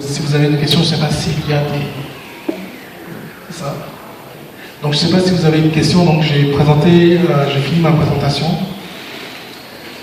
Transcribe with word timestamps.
Si 0.00 0.22
vous 0.22 0.34
avez 0.34 0.48
des 0.48 0.56
questions, 0.56 0.82
je 0.82 0.88
ne 0.88 0.94
sais 0.94 1.00
pas 1.02 1.10
s'il 1.10 1.38
y 1.46 1.52
a 1.52 1.60
des. 1.60 1.84
C'est 3.50 3.58
ça. 3.58 3.76
Donc 4.82 4.94
je 4.94 4.98
ne 4.98 5.04
sais 5.04 5.12
pas 5.12 5.20
si 5.20 5.30
vous 5.32 5.44
avez 5.44 5.58
une 5.58 5.72
question, 5.72 6.06
donc 6.06 6.22
j'ai 6.22 6.52
présenté, 6.52 7.18
euh, 7.18 7.50
j'ai 7.52 7.60
fini 7.60 7.80
ma 7.80 7.92
présentation. 7.92 8.46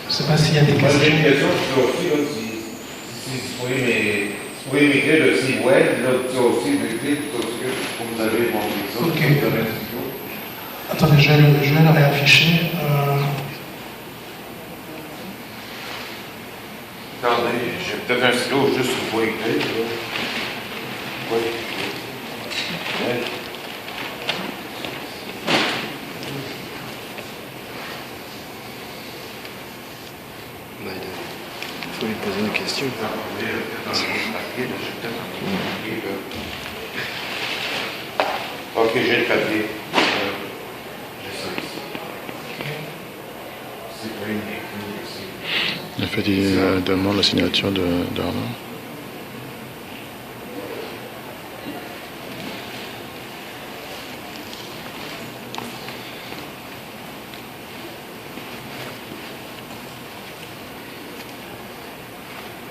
Je 0.07 0.13
ne 0.13 0.17
sais 0.17 0.23
pas 0.25 0.37
s'il 0.37 0.53
y 0.53 0.59
a 0.59 0.61
des 0.65 0.73
questions. 0.73 0.99
j'ai 1.03 1.09
une 1.09 1.23
question 1.23 1.47
sur 1.73 1.83
aussi, 1.83 2.61
si, 3.25 3.31
vous 3.57 3.65
pouvez 4.69 4.87
m'écrire 4.87 5.25
le 5.25 5.35
site 5.35 5.65
web, 5.65 5.85
as 6.05 6.39
aussi 6.39 6.69
m'écrire, 6.77 7.17
parce 7.33 7.45
que 7.45 7.67
vous 8.05 8.21
avez 8.21 8.51
ça, 8.53 8.99
Ok. 9.01 9.17
sur. 9.17 10.93
Attendez, 10.93 11.19
je 11.19 11.27
vais 11.31 11.37
le, 11.37 11.47
je 11.63 11.73
vais 11.73 11.81
le 11.81 11.89
réafficher. 11.89 12.69
Euh, 12.75 13.10
Attendez, 17.23 17.49
j'ai 17.85 17.97
peut-être 18.07 18.23
un 18.23 18.33
stylo 18.37 18.67
juste 18.75 18.91
pour 19.11 19.21
écrire, 19.21 19.57
là. 19.57 19.85
Oui. 21.31 21.37
Ouais. 23.05 23.21
Il 30.83 31.99
faut 31.99 32.05
lui 32.07 32.13
poser 32.15 32.39
une 32.39 32.51
question. 32.53 32.85
Là. 33.01 33.09
Ok, 38.77 38.91
j'ai 38.95 39.17
le 39.17 39.23
papier. 39.25 39.65
Euh, 39.93 39.99
J'ai 41.23 41.37
ça 41.37 41.49
ici. 41.59 41.79
C'est 44.01 44.13
pas 44.19 44.27
une 44.27 44.37
écrit 44.37 44.87
ici. 45.03 45.25
En 45.99 46.00
fait, 46.11 46.23
il 46.27 46.57
euh, 46.57 46.79
demande 46.81 47.15
la 47.15 47.23
signature 47.23 47.71
de 47.71 47.81
d'Arnaud. 48.15 48.33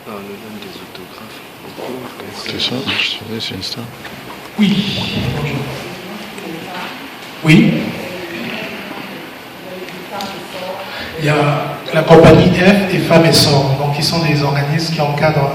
Ah, 0.06 0.10
le 0.10 0.34
donne 0.36 0.58
des 0.60 0.76
autographes. 0.76 1.40
C'est 2.44 2.60
ça, 2.60 2.76
je 3.00 3.10
savais, 3.10 3.40
c'est 3.40 3.54
une 3.54 3.62
star. 3.62 3.84
oui. 4.58 4.86
Oui. 7.42 7.72
Il 11.18 11.24
y 11.24 11.28
a 11.28 11.59
la 11.92 12.02
compagnie 12.02 12.50
F 12.50 12.94
et 12.94 12.98
Femmes 12.98 13.26
et 13.26 13.32
Sort, 13.32 13.76
donc 13.78 13.96
qui 13.96 14.02
sont 14.02 14.20
des 14.20 14.42
organismes 14.42 14.94
qui 14.94 15.00
encadrent 15.00 15.52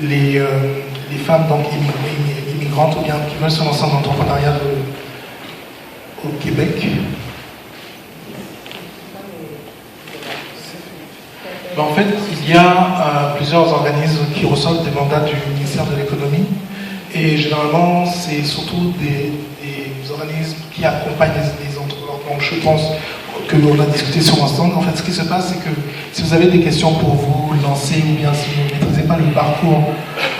les, 0.00 0.38
euh, 0.38 0.46
les 1.10 1.18
femmes 1.18 1.46
donc 1.48 1.66
immig- 1.66 2.54
immigrantes 2.54 2.96
ou 2.96 3.02
bien 3.02 3.14
qui 3.28 3.36
veulent 3.40 3.50
se 3.50 3.64
lancer 3.64 3.82
dans 3.82 3.94
l'entrepreneuriat 3.94 4.54
au 6.24 6.28
Québec. 6.42 6.86
Ben, 11.76 11.82
en 11.82 11.94
fait, 11.94 12.06
il 12.40 12.54
y 12.54 12.56
a 12.56 12.62
euh, 12.62 13.36
plusieurs 13.36 13.72
organismes 13.72 14.26
qui 14.34 14.46
reçoivent 14.46 14.84
des 14.84 14.92
mandats 14.92 15.20
du 15.20 15.34
ministère 15.52 15.84
de 15.86 15.96
l'économie 15.96 16.46
et 17.12 17.36
généralement 17.36 18.06
c'est 18.06 18.44
surtout 18.44 18.92
des, 19.00 19.32
organismes 20.10 20.58
qui 20.72 20.84
accompagnent 20.84 21.32
les, 21.32 21.78
entrepreneurs. 21.78 22.20
Donc 22.30 22.40
je 22.40 22.54
pense 22.56 22.82
que 23.48 23.56
on 23.56 23.80
a 23.80 23.86
discuté 23.86 24.20
sur 24.20 24.36
stand. 24.48 24.72
En 24.74 24.80
fait, 24.80 24.96
ce 24.96 25.02
qui 25.02 25.12
se 25.12 25.22
passe, 25.22 25.48
c'est 25.48 25.58
que 25.64 25.74
si 26.12 26.22
vous 26.22 26.32
avez 26.32 26.46
des 26.46 26.60
questions 26.60 26.92
pour 26.94 27.14
vous 27.14 27.54
lancer 27.62 28.02
ou 28.08 28.14
bien 28.18 28.32
si 28.32 28.48
vous 28.50 28.62
ne 28.64 28.80
maîtrisez 28.80 29.02
pas 29.08 29.16
le 29.16 29.24
parcours 29.32 29.82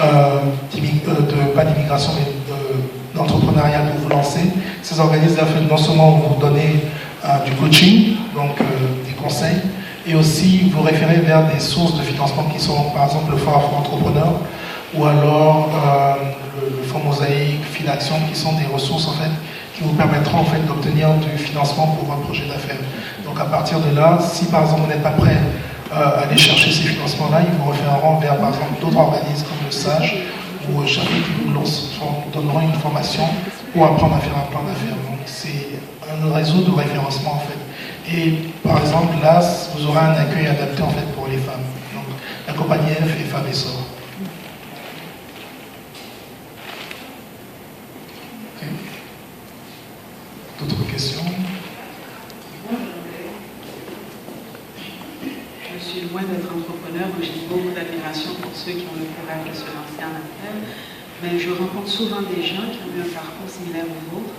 euh, 0.03 0.05
euh, 0.07 1.11
de, 1.11 1.53
pas 1.55 1.65
d'immigration 1.65 2.13
mais 2.17 2.25
de- 2.27 3.17
d'entrepreneuriat 3.17 3.81
pour 3.93 4.01
vous 4.03 4.09
lancer, 4.09 4.41
ces 4.83 4.99
organismes 4.99 5.39
non 5.71 5.77
seulement 5.77 6.11
vous 6.13 6.41
donner 6.41 6.85
euh, 7.25 7.45
du 7.45 7.53
coaching, 7.53 8.17
donc 8.35 8.61
euh, 8.61 8.65
des 9.07 9.13
conseils, 9.13 9.61
et 10.07 10.15
aussi 10.15 10.71
vous 10.75 10.83
référer 10.83 11.17
vers 11.17 11.47
des 11.53 11.61
sources 11.61 11.97
de 11.97 12.03
financement 12.03 12.45
qui 12.53 12.61
sont 12.61 12.91
par 12.95 13.05
exemple 13.07 13.31
le 13.31 13.37
Fonds 13.39 13.57
Afro-Entrepreneur 13.57 14.33
ou 14.95 15.05
alors 15.07 15.71
le, 16.61 16.85
Fonds 16.87 17.01
Mosaïque, 17.05 17.65
Filaction, 17.73 18.15
qui 18.31 18.39
sont 18.39 18.53
des 18.53 18.67
ressources 18.73 19.09
en 19.09 19.13
fait 19.13 19.31
qui 19.75 19.83
vous 19.83 19.93
permettront 19.95 20.39
en 20.39 20.45
fait 20.45 20.61
d'obtenir 20.67 21.13
du 21.15 21.37
financement 21.37 21.89
pour 21.89 22.13
un 22.13 22.19
projet 22.19 22.47
d'affaires. 22.47 22.79
Donc 23.25 23.39
à 23.41 23.45
partir 23.47 23.81
de 23.81 23.95
là, 23.95 24.19
si 24.21 24.47
par 24.47 24.63
exemple 24.63 24.83
vous 24.83 24.87
n'êtes 24.89 25.03
pas 25.03 25.11
prêt 25.11 25.37
euh, 25.93 25.97
à 25.97 26.21
aller 26.23 26.39
chercher 26.39 26.71
ces 26.73 26.83
financements-là, 26.89 27.41
ils 27.47 27.59
vous 27.59 27.71
référeront 27.71 28.19
vers 28.19 28.37
par 28.39 28.51
exemple 28.51 28.81
d'autres 28.81 28.97
organismes 28.99 29.47
comme 29.47 29.67
le 29.67 29.71
SAGE 29.73 30.15
ou 30.71 30.81
euh, 30.81 30.85
qui 30.87 31.01
vous 31.45 31.53
lance- 31.53 31.91
vous 32.01 32.31
donneront 32.41 32.61
une 32.61 32.73
formation 32.75 33.25
pour 33.73 33.85
apprendre 33.87 34.15
à 34.17 34.19
faire 34.21 34.37
un 34.37 34.51
plan 34.51 34.63
d'affaires. 34.63 34.95
Donc 35.09 35.19
c'est 35.27 35.69
un 36.09 36.33
réseau 36.33 36.63
de 36.63 36.71
référencement 36.71 37.33
en 37.35 37.41
fait. 37.41 37.59
Et 38.17 38.31
par 38.63 38.79
exemple 38.79 39.15
là, 39.23 39.41
vous 39.75 39.87
aurez 39.87 39.99
un 39.99 40.13
accueil 40.15 40.47
adapté 40.47 40.83
en 40.83 40.91
fait 40.91 41.07
pour 41.17 41.27
les 41.27 41.39
femmes. 41.39 41.65
Donc 41.95 42.05
la 42.47 42.53
compagnie 42.55 42.93
F 42.93 43.21
et 43.21 43.25
Femmes 43.25 43.47
et 43.51 43.55
Sort. 43.55 43.73
Ok. 48.57 48.69
D'autres 50.61 50.87
questions 50.91 51.25
Je 55.73 55.85
suis 55.85 56.09
loin 56.09 56.23
d'être 56.23 56.47
entrepreneur, 56.55 57.09
mais 57.14 57.14
j'ai 57.25 57.49
beaucoup 57.49 57.73
d'admiration 57.73 58.37
pour 58.41 58.53
ceux 58.53 58.77
qui 58.77 58.85
ont 58.85 58.99
le 59.01 59.09
courage 59.17 59.49
de 59.49 59.55
se 59.57 59.67
lancer 59.73 60.05
en 60.05 60.13
affaires. 60.13 60.61
Mais 61.23 61.41
je 61.41 61.51
rencontre 61.51 61.89
souvent 61.89 62.21
des 62.21 62.45
gens 62.45 62.69
qui 62.69 62.85
ont 62.85 62.93
eu 62.93 63.01
un 63.01 63.13
parcours 63.17 63.49
similaire 63.49 63.89
au 63.89 64.01
vôtre, 64.13 64.35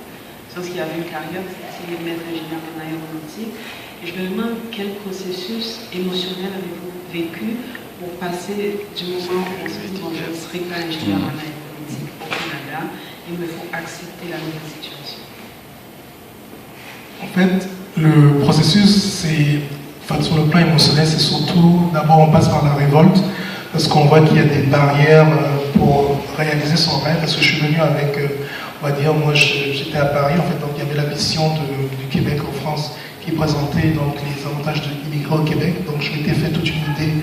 sauf 0.54 0.62
qu'il 0.70 0.78
y 0.78 0.84
avait 0.86 1.02
une 1.02 1.10
carrière, 1.10 1.42
c'est 1.50 1.90
maître 2.06 2.22
ingénieur 2.30 2.62
en 2.62 2.78
aéronautique. 2.78 3.54
Et 4.04 4.06
je 4.06 4.14
me 4.14 4.30
demande 4.30 4.70
quel 4.70 4.94
processus 5.02 5.90
émotionnel 5.90 6.54
avez-vous 6.54 6.94
vécu 7.10 7.58
pour 8.00 8.10
passer 8.22 8.86
du 8.94 9.04
moment 9.06 9.42
où 9.42 9.66
on 9.66 9.70
se 9.70 9.82
dit, 9.88 10.02
bon, 10.02 10.12
je 10.14 10.30
ne 10.30 10.36
serai 10.36 10.60
pas 10.70 10.86
ingénieur 10.86 11.26
en 11.26 11.34
aéronautique 11.34 12.12
au 12.22 12.28
Canada, 12.30 12.92
il 13.32 13.40
me 13.40 13.48
faut 13.48 13.66
accepter 13.74 14.30
la 14.30 14.38
nouvelle 14.38 14.70
situation. 14.70 15.26
En 17.24 17.28
fait, 17.28 17.68
le 17.98 18.40
processus, 18.42 18.90
c'est, 18.90 19.62
sur 20.22 20.36
le 20.38 20.44
plan 20.44 20.60
émotionnel, 20.62 21.06
c'est 21.08 21.20
surtout, 21.20 21.90
d'abord, 21.94 22.20
on 22.20 22.32
passe 22.32 22.48
par 22.48 22.64
la 22.64 22.74
révolte, 22.74 23.22
parce 23.72 23.88
qu'on 23.88 24.06
voit 24.06 24.22
qu'il 24.22 24.38
y 24.38 24.40
a 24.40 24.44
des 24.44 24.64
barrières 24.64 25.28
euh, 25.28 25.78
pour 25.78 26.18
réaliser 26.38 26.78
son 26.78 27.00
rêve, 27.00 27.18
parce 27.20 27.36
que 27.36 27.42
je 27.44 27.48
suis 27.54 27.60
venu 27.60 27.78
avec, 27.80 28.18
euh, 28.18 28.28
on 28.82 28.88
va 28.88 28.92
dire, 28.94 29.14
moi, 29.14 29.34
j'étais 29.34 29.98
à 29.98 30.06
Paris, 30.06 30.36
en 30.38 30.44
fait, 30.44 30.60
donc 30.62 30.72
il 30.78 30.84
y 30.84 30.90
avait 30.90 30.96
la 31.02 31.10
mission 31.14 31.50
de- 31.56 31.98
du 31.98 32.06
Québec 32.10 32.40
en 32.48 32.54
France 32.62 32.92
qui 33.24 33.32
présentait 33.32 33.90
donc 33.98 34.16
les 34.22 34.46
avantages 34.46 34.82
d'immigrer 35.04 35.36
au 35.36 35.40
Québec, 35.44 35.86
donc 35.86 35.96
je 36.00 36.12
m'étais 36.12 36.34
fait 36.34 36.50
toute 36.50 36.68
une 36.70 36.84
idée 36.94 37.14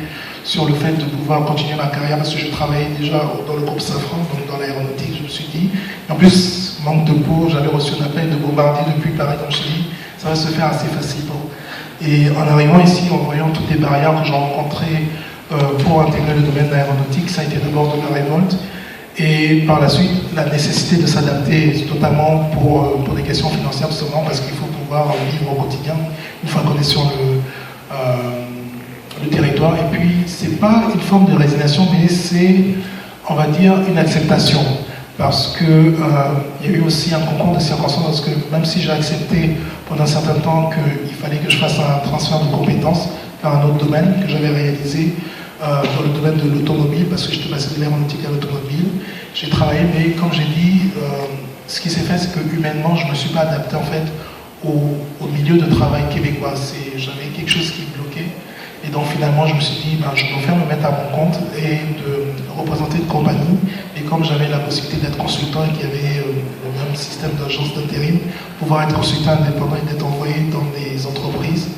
sur 0.45 0.67
le 0.67 0.75
fait 0.75 0.93
de 0.99 1.05
pouvoir 1.05 1.45
continuer 1.45 1.77
ma 1.77 1.87
carrière, 1.87 2.17
parce 2.19 2.35
que 2.35 2.41
je 2.41 2.49
travaillais 2.51 2.89
déjà 2.99 3.23
dans 3.47 3.55
le 3.55 3.63
groupe 3.63 3.81
Safran, 3.81 4.19
donc 4.19 4.47
dans 4.51 4.59
l'aéronautique, 4.59 5.15
je 5.19 5.23
me 5.23 5.29
suis 5.29 5.47
dit, 5.55 5.71
en 6.11 6.17
plus, 6.17 6.79
manque 6.85 7.05
de 7.05 7.13
peau, 7.13 7.47
j'avais 7.49 7.69
reçu 7.69 7.93
un 8.01 8.05
appel 8.07 8.29
de 8.31 8.37
Bombardier 8.37 8.83
depuis 8.97 9.13
Paris, 9.13 9.37
donc 9.41 9.51
je 9.53 9.63
dit, 9.63 9.85
ça 10.19 10.29
va 10.31 10.35
se 10.35 10.49
faire 10.49 10.67
assez 10.67 10.87
facilement. 10.89 11.42
Et 12.05 12.29
en 12.31 12.53
arrivant 12.53 12.81
ici, 12.81 13.05
en 13.13 13.19
voyant 13.19 13.51
toutes 13.51 13.71
les 13.71 13.77
barrières 13.77 14.21
que 14.21 14.27
j'ai 14.27 14.33
rencontrées 14.33 15.07
euh, 15.53 15.57
pour 15.85 16.01
intégrer 16.01 16.35
le 16.35 16.43
domaine 16.43 16.67
de 16.67 16.73
l'aéronautique, 16.73 17.31
ça 17.31 17.43
a 17.43 17.45
été 17.45 17.57
d'abord 17.57 17.95
de 17.95 18.01
la 18.01 18.21
révolte. 18.21 18.57
Et 19.19 19.63
par 19.67 19.81
la 19.81 19.89
suite, 19.89 20.11
la 20.35 20.47
nécessité 20.47 21.01
de 21.01 21.07
s'adapter, 21.07 21.87
notamment 21.89 22.51
pour, 22.55 22.83
euh, 22.83 23.05
pour 23.05 23.15
des 23.15 23.23
questions 23.23 23.51
financières, 23.51 23.89
justement, 23.91 24.23
parce 24.25 24.41
qu'il 24.41 24.55
faut 24.55 24.67
pouvoir 24.67 25.09
euh, 25.11 25.31
vivre 25.31 25.53
au 25.53 25.63
quotidien 25.63 25.95
une 26.43 26.49
fois 26.49 26.63
qu'on 26.63 26.81
est 26.81 26.83
sur 26.83 27.03
le, 27.03 27.41
le 29.23 29.29
territoire. 29.29 29.75
Et 29.75 29.97
puis, 29.97 30.25
c'est 30.27 30.59
pas 30.59 30.85
une 30.93 31.01
forme 31.01 31.27
de 31.27 31.37
résignation, 31.37 31.87
mais 31.93 32.09
c'est, 32.09 32.57
on 33.29 33.35
va 33.35 33.47
dire, 33.47 33.75
une 33.89 33.99
acceptation. 33.99 34.61
Parce 35.19 35.57
que 35.59 35.65
euh, 35.65 35.93
il 36.63 36.71
y 36.71 36.75
a 36.75 36.79
eu 36.79 36.83
aussi 36.83 37.15
un 37.15 37.21
concours 37.21 37.55
de 37.55 37.61
circonstances, 37.61 38.05
parce 38.05 38.21
que 38.23 38.31
même 38.51 38.65
si 38.65 38.81
j'ai 38.81 38.91
accepté 38.91 39.51
pendant 39.89 40.05
un 40.05 40.07
certain 40.07 40.35
temps 40.41 40.71
qu'il 40.71 41.15
fallait 41.15 41.37
que 41.37 41.51
je 41.51 41.59
fasse 41.59 41.79
un 41.79 41.99
transfert 42.09 42.41
de 42.41 42.51
compétences 42.51 43.09
vers 43.43 43.53
un 43.57 43.65
autre 43.67 43.85
domaine 43.85 44.23
que 44.23 44.29
j'avais 44.29 44.49
réalisé 44.49 45.13
euh, 45.63 45.83
dans 45.97 46.03
le 46.03 46.09
domaine 46.19 46.37
de 46.37 46.49
l'automobile, 46.51 47.07
parce 47.07 47.27
que 47.27 47.35
j'étais 47.35 47.51
passé 47.51 47.75
de 47.75 47.81
l'aéronautique 47.81 48.21
à 48.27 48.31
l'automobile, 48.31 48.89
j'ai 49.35 49.49
travaillé, 49.49 49.81
mais 49.95 50.11
comme 50.13 50.33
j'ai 50.33 50.45
dit, 50.45 50.91
euh, 50.97 51.01
ce 51.67 51.81
qui 51.81 51.91
s'est 51.91 52.01
fait, 52.01 52.19
c'est 52.19 52.33
que 52.33 52.55
humainement, 52.55 52.97
je 52.97 53.05
ne 53.07 53.11
me 53.11 53.15
suis 53.15 53.31
pas 53.31 53.41
adapté 53.41 53.77
en 53.77 53.83
fait 53.85 54.05
au, 54.65 54.97
au 55.21 55.29
milieu 55.29 55.59
de 55.59 55.75
travail 55.75 56.03
québécois. 56.13 56.55
J'avais 56.97 57.27
quelque 57.37 57.51
chose 57.51 57.71
qui 57.71 57.83
bloquait. 57.95 58.02
Et 58.85 58.91
donc 58.91 59.07
finalement, 59.07 59.47
je 59.47 59.55
me 59.55 59.61
suis 59.61 59.91
dit, 59.91 59.97
ben, 59.97 60.11
je 60.15 60.25
préfère 60.33 60.57
me 60.57 60.67
mettre 60.67 60.85
à 60.87 60.91
mon 60.91 61.17
compte 61.17 61.39
et 61.57 61.79
de 62.03 62.33
représenter 62.59 62.99
une 62.99 63.07
compagnie. 63.07 63.59
Et 63.97 64.01
comme 64.03 64.25
j'avais 64.25 64.49
la 64.49 64.59
possibilité 64.59 65.07
d'être 65.07 65.19
consultant 65.19 65.65
et 65.65 65.69
qu'il 65.73 65.87
y 65.87 65.91
avait 65.93 66.19
euh, 66.19 66.43
le 66.65 66.85
même 66.85 66.97
système 66.97 67.31
d'agence 67.41 67.75
d'intérim, 67.75 68.19
pouvoir 68.59 68.83
être 68.83 68.95
consultant 68.95 69.33
indépendant 69.33 69.77
et 69.77 69.87
d'être 69.89 70.05
envoyé 70.05 70.35
dans 70.51 70.67
des 70.75 71.07
entreprises 71.07 71.69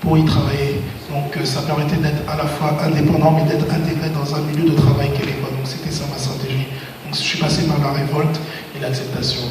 pour 0.00 0.18
y 0.18 0.24
travailler. 0.24 0.82
Donc 1.10 1.36
euh, 1.36 1.44
ça 1.44 1.62
permettait 1.62 1.96
d'être 1.96 2.28
à 2.28 2.36
la 2.36 2.44
fois 2.44 2.76
indépendant 2.84 3.32
mais 3.32 3.44
d'être 3.44 3.66
intégré 3.72 4.10
dans 4.10 4.34
un 4.34 4.40
milieu 4.42 4.70
de 4.70 4.76
travail 4.76 5.10
québécois. 5.12 5.50
Donc 5.56 5.64
c'était 5.64 5.90
ça 5.90 6.04
ma 6.12 6.18
stratégie. 6.18 6.66
suis 7.12 7.38
passé 7.38 7.66
par 7.68 7.78
la 7.80 7.92
révolte 7.98 8.38
et 8.76 8.80
l'acceptation. 8.80 9.42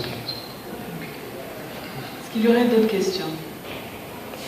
Est-ce 2.22 2.34
qu'il 2.34 2.44
y 2.44 2.48
aurait 2.48 2.66
d'autres 2.66 2.88
questions? 2.88 3.26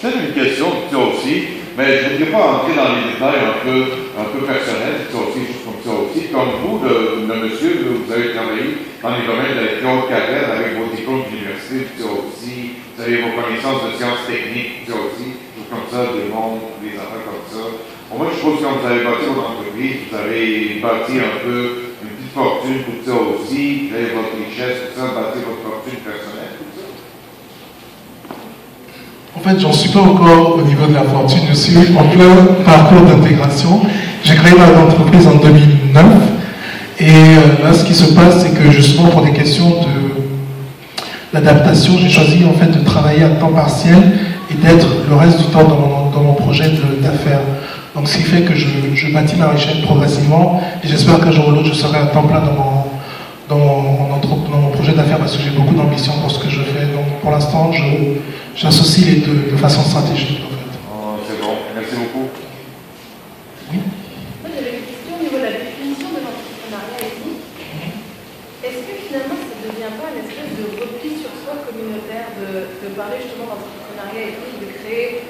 C'est 0.01 0.09
une 0.09 0.33
question 0.33 0.67
aussi, 0.93 1.60
mais 1.77 1.99
je 1.99 2.03
ne 2.03 2.09
voudrais 2.17 2.31
pas 2.31 2.51
entrer 2.51 2.75
dans 2.75 2.91
les 2.95 3.13
détails 3.13 3.39
un 3.47 3.57
peu, 3.63 3.79
un 4.19 4.27
peu 4.27 4.45
personnels, 4.45 5.07
ça 5.07 5.17
aussi, 5.17 5.41
comme 5.63 5.79
ça 5.79 5.93
aussi. 6.03 6.27
Comme 6.27 6.51
vous, 6.59 6.83
le, 6.83 7.23
monsieur, 7.31 7.87
vous 7.87 8.11
avez 8.11 8.35
travaillé 8.35 8.91
dans 9.01 9.15
les 9.15 9.23
domaines 9.23 9.55
de 9.55 9.79
la 9.79 10.03
carrière 10.11 10.51
avec 10.51 10.75
vos 10.75 10.91
diplômes 10.91 11.23
d'université, 11.31 11.87
ça 11.95 12.11
aussi, 12.11 12.75
vous 12.91 13.01
avez 13.01 13.23
vos 13.23 13.33
connaissances 13.39 13.87
de 13.87 13.91
sciences 13.95 14.27
techniques, 14.27 14.83
ça 14.83 14.99
aussi, 14.99 15.39
tout 15.55 15.65
comme 15.71 15.87
ça, 15.87 16.11
des 16.11 16.27
mondes, 16.27 16.75
des 16.83 16.99
affaires 16.99 17.23
comme 17.23 17.47
ça. 17.47 17.63
Bon, 18.11 18.19
moi, 18.19 18.27
je 18.35 18.39
trouve 18.43 18.59
que 18.59 18.63
quand 18.67 18.75
vous 18.75 18.87
avez 18.91 19.03
bâti 19.07 19.31
votre 19.31 19.55
entreprise, 19.55 20.11
vous 20.11 20.15
avez 20.19 20.83
bâti 20.83 21.13
un 21.23 21.39
peu 21.39 21.95
une 22.03 22.11
petite 22.19 22.35
fortune 22.35 22.83
pour 22.83 22.99
ça 23.07 23.15
aussi, 23.15 23.87
vous 23.87 23.95
avez 23.95 24.11
votre 24.11 24.35
richesse, 24.35 24.91
tout 24.91 24.99
ça, 24.99 25.15
bâti 25.15 25.39
votre 25.39 25.63
fortune 25.63 26.03
personnelle, 26.03 26.59
tout 26.59 26.67
ça. 26.75 26.83
En 29.35 29.39
fait, 29.39 29.59
j'en 29.59 29.71
suis 29.71 29.89
pas 29.89 30.01
encore 30.01 30.57
au 30.57 30.61
niveau 30.61 30.87
de 30.87 30.93
la 30.93 31.03
fortune. 31.03 31.39
Je 31.49 31.53
suis 31.53 31.77
en 31.97 32.03
plein 32.03 32.63
parcours 32.65 33.01
d'intégration. 33.01 33.81
J'ai 34.23 34.35
créé 34.35 34.53
ma 34.57 34.81
entreprise 34.81 35.25
en 35.25 35.35
2009. 35.35 36.05
Et 36.99 37.05
euh, 37.05 37.63
là, 37.63 37.73
ce 37.73 37.85
qui 37.85 37.93
se 37.93 38.13
passe, 38.13 38.43
c'est 38.43 38.53
que 38.53 38.69
justement, 38.69 39.07
pour 39.07 39.21
des 39.21 39.31
questions 39.31 39.69
de 39.69 40.21
l'adaptation, 41.33 41.97
j'ai 41.97 42.09
choisi 42.09 42.43
en 42.45 42.53
fait 42.53 42.77
de 42.77 42.83
travailler 42.83 43.23
à 43.23 43.29
temps 43.29 43.53
partiel 43.53 43.97
et 44.51 44.53
d'être 44.55 44.87
le 45.09 45.15
reste 45.15 45.39
du 45.39 45.45
temps 45.45 45.63
dans 45.63 46.21
mon, 46.21 46.33
projet 46.33 46.69
d'affaires. 47.01 47.39
Donc, 47.95 48.07
ce 48.07 48.17
qui 48.17 48.23
fait 48.23 48.41
que 48.41 48.53
je, 48.53 49.13
bâtis 49.13 49.37
ma 49.37 49.47
richesse 49.47 49.77
progressivement. 49.83 50.61
Et 50.83 50.87
j'espère 50.87 51.19
qu'un 51.19 51.31
jour 51.31 51.47
ou 51.47 51.51
l'autre, 51.51 51.67
je 51.69 51.73
serai 51.73 51.97
à 51.99 52.05
temps 52.07 52.23
plein 52.23 52.41
dans 53.49 53.57
mon, 53.57 54.69
projet 54.73 54.91
d'affaires 54.91 55.19
parce 55.19 55.37
que 55.37 55.43
j'ai 55.43 55.51
beaucoup 55.51 55.73
d'ambition 55.73 56.13
pour 56.21 56.29
ce 56.29 56.39
que 56.39 56.49
je 56.49 56.59
fais. 56.61 56.87
Pour 57.21 57.31
l'instant, 57.31 57.71
j'associe 58.55 59.05
les 59.05 59.21
deux 59.21 59.51
de 59.51 59.57
façon 59.57 59.81
stratégique. 59.83 60.41
En 60.41 60.49
fait. 60.57 60.73
Ah, 60.89 61.15
c'est 61.27 61.39
bon, 61.39 61.53
merci 61.75 61.95
beaucoup. 61.95 62.27
Moi, 63.71 64.49
j'avais 64.49 64.73
une 64.81 64.85
question 64.89 65.13
au 65.15 65.21
niveau 65.21 65.37
de 65.37 65.45
la 65.45 65.55
définition 65.61 66.09
de 66.17 66.19
l'entrepreneuriat 66.25 67.01
ethnique. 67.05 67.45
Est-ce 68.65 68.81
que 68.89 68.93
finalement, 69.05 69.37
ça 69.37 69.53
ne 69.53 69.63
devient 69.69 69.93
pas 70.01 70.09
une 70.11 70.21
espèce 70.25 70.51
de 70.57 70.65
repli 70.81 71.09
sur 71.21 71.33
soi 71.45 71.61
communautaire 71.61 72.33
de, 72.41 72.73
de 72.81 72.87
parler 72.97 73.21
justement 73.21 73.53
d'entrepreneuriat 73.53 74.33
ethnique, 74.33 74.57
de 74.65 74.69
créer 74.81 75.29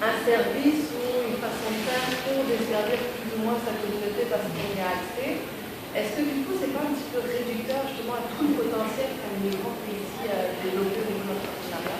un 0.00 0.16
service 0.24 0.88
ou 0.96 1.04
une 1.28 1.36
façon 1.36 1.68
de 1.68 1.80
faire 1.84 2.04
pour 2.24 2.48
desservir 2.48 2.96
plus 2.96 3.28
ou 3.36 3.38
moins 3.44 3.60
sa 3.60 3.76
communauté 3.76 4.24
parce 4.32 4.48
qu'on 4.48 4.72
y 4.72 4.80
a 4.80 5.04
accès? 5.04 5.44
Est-ce 5.90 6.22
que 6.22 6.22
du 6.22 6.46
coup, 6.46 6.54
c'est 6.54 6.70
pas 6.70 6.86
un 6.86 6.94
petit 6.94 7.10
peu 7.10 7.18
réducteur 7.18 7.82
justement 7.90 8.14
à 8.14 8.22
tout 8.30 8.46
le 8.46 8.54
potentiel 8.62 9.10
qu'un 9.10 9.34
immigrant 9.42 9.74
peut 9.74 9.90
ici 9.90 10.22
euh, 10.30 10.54
développer 10.62 11.02
au 11.02 11.06
niveau 11.10 11.34
de 11.34 11.34
l'entrepreneuriat 11.34 11.98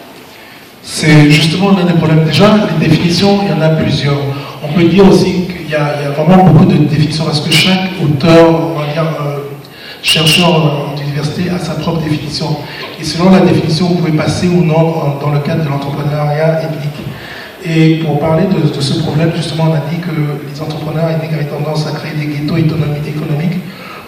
C'est 0.83 1.31
justement 1.31 1.73
l'un 1.77 1.85
des 1.85 1.93
problèmes. 1.93 2.25
Déjà, 2.25 2.55
les 2.81 2.89
définitions, 2.89 3.41
il 3.43 3.51
y 3.51 3.53
en 3.53 3.61
a 3.61 3.69
plusieurs. 3.71 4.19
On 4.63 4.73
peut 4.73 4.85
dire 4.85 5.07
aussi 5.07 5.47
qu'il 5.47 5.67
y, 5.67 5.73
y 5.73 5.75
a 5.75 6.11
vraiment 6.17 6.45
beaucoup 6.45 6.65
de 6.65 6.77
définitions 6.77 7.25
parce 7.25 7.41
que 7.41 7.53
chaque 7.53 7.91
auteur, 8.03 8.49
on 8.49 8.79
va 8.79 8.93
dire, 8.93 9.05
euh, 9.21 9.39
chercheur 10.03 10.49
euh, 10.49 10.97
d'université 10.97 11.51
a 11.51 11.59
sa 11.59 11.75
propre 11.75 12.03
définition. 12.03 12.57
Et 13.01 13.05
selon 13.05 13.31
la 13.31 13.41
définition, 13.41 13.89
vous 13.89 13.97
pouvez 13.97 14.13
passer 14.13 14.49
ou 14.49 14.65
non 14.65 15.19
dans 15.21 15.31
le 15.31 15.41
cadre 15.41 15.65
de 15.65 15.69
l'entrepreneuriat 15.69 16.63
ethnique. 16.63 17.07
Et 17.65 18.03
pour 18.03 18.19
parler 18.19 18.45
de, 18.47 18.81
ce 18.81 19.03
problème, 19.03 19.33
justement, 19.37 19.65
on 19.71 19.75
a 19.75 19.83
dit 19.91 20.01
que 20.01 20.11
les 20.11 20.61
entrepreneurs 20.63 21.11
ethniques 21.11 21.33
avaient 21.33 21.45
tendance 21.45 21.87
à 21.87 21.93
créer 21.93 22.13
des 22.15 22.27
ghettos 22.27 22.57
économiques, 22.57 23.61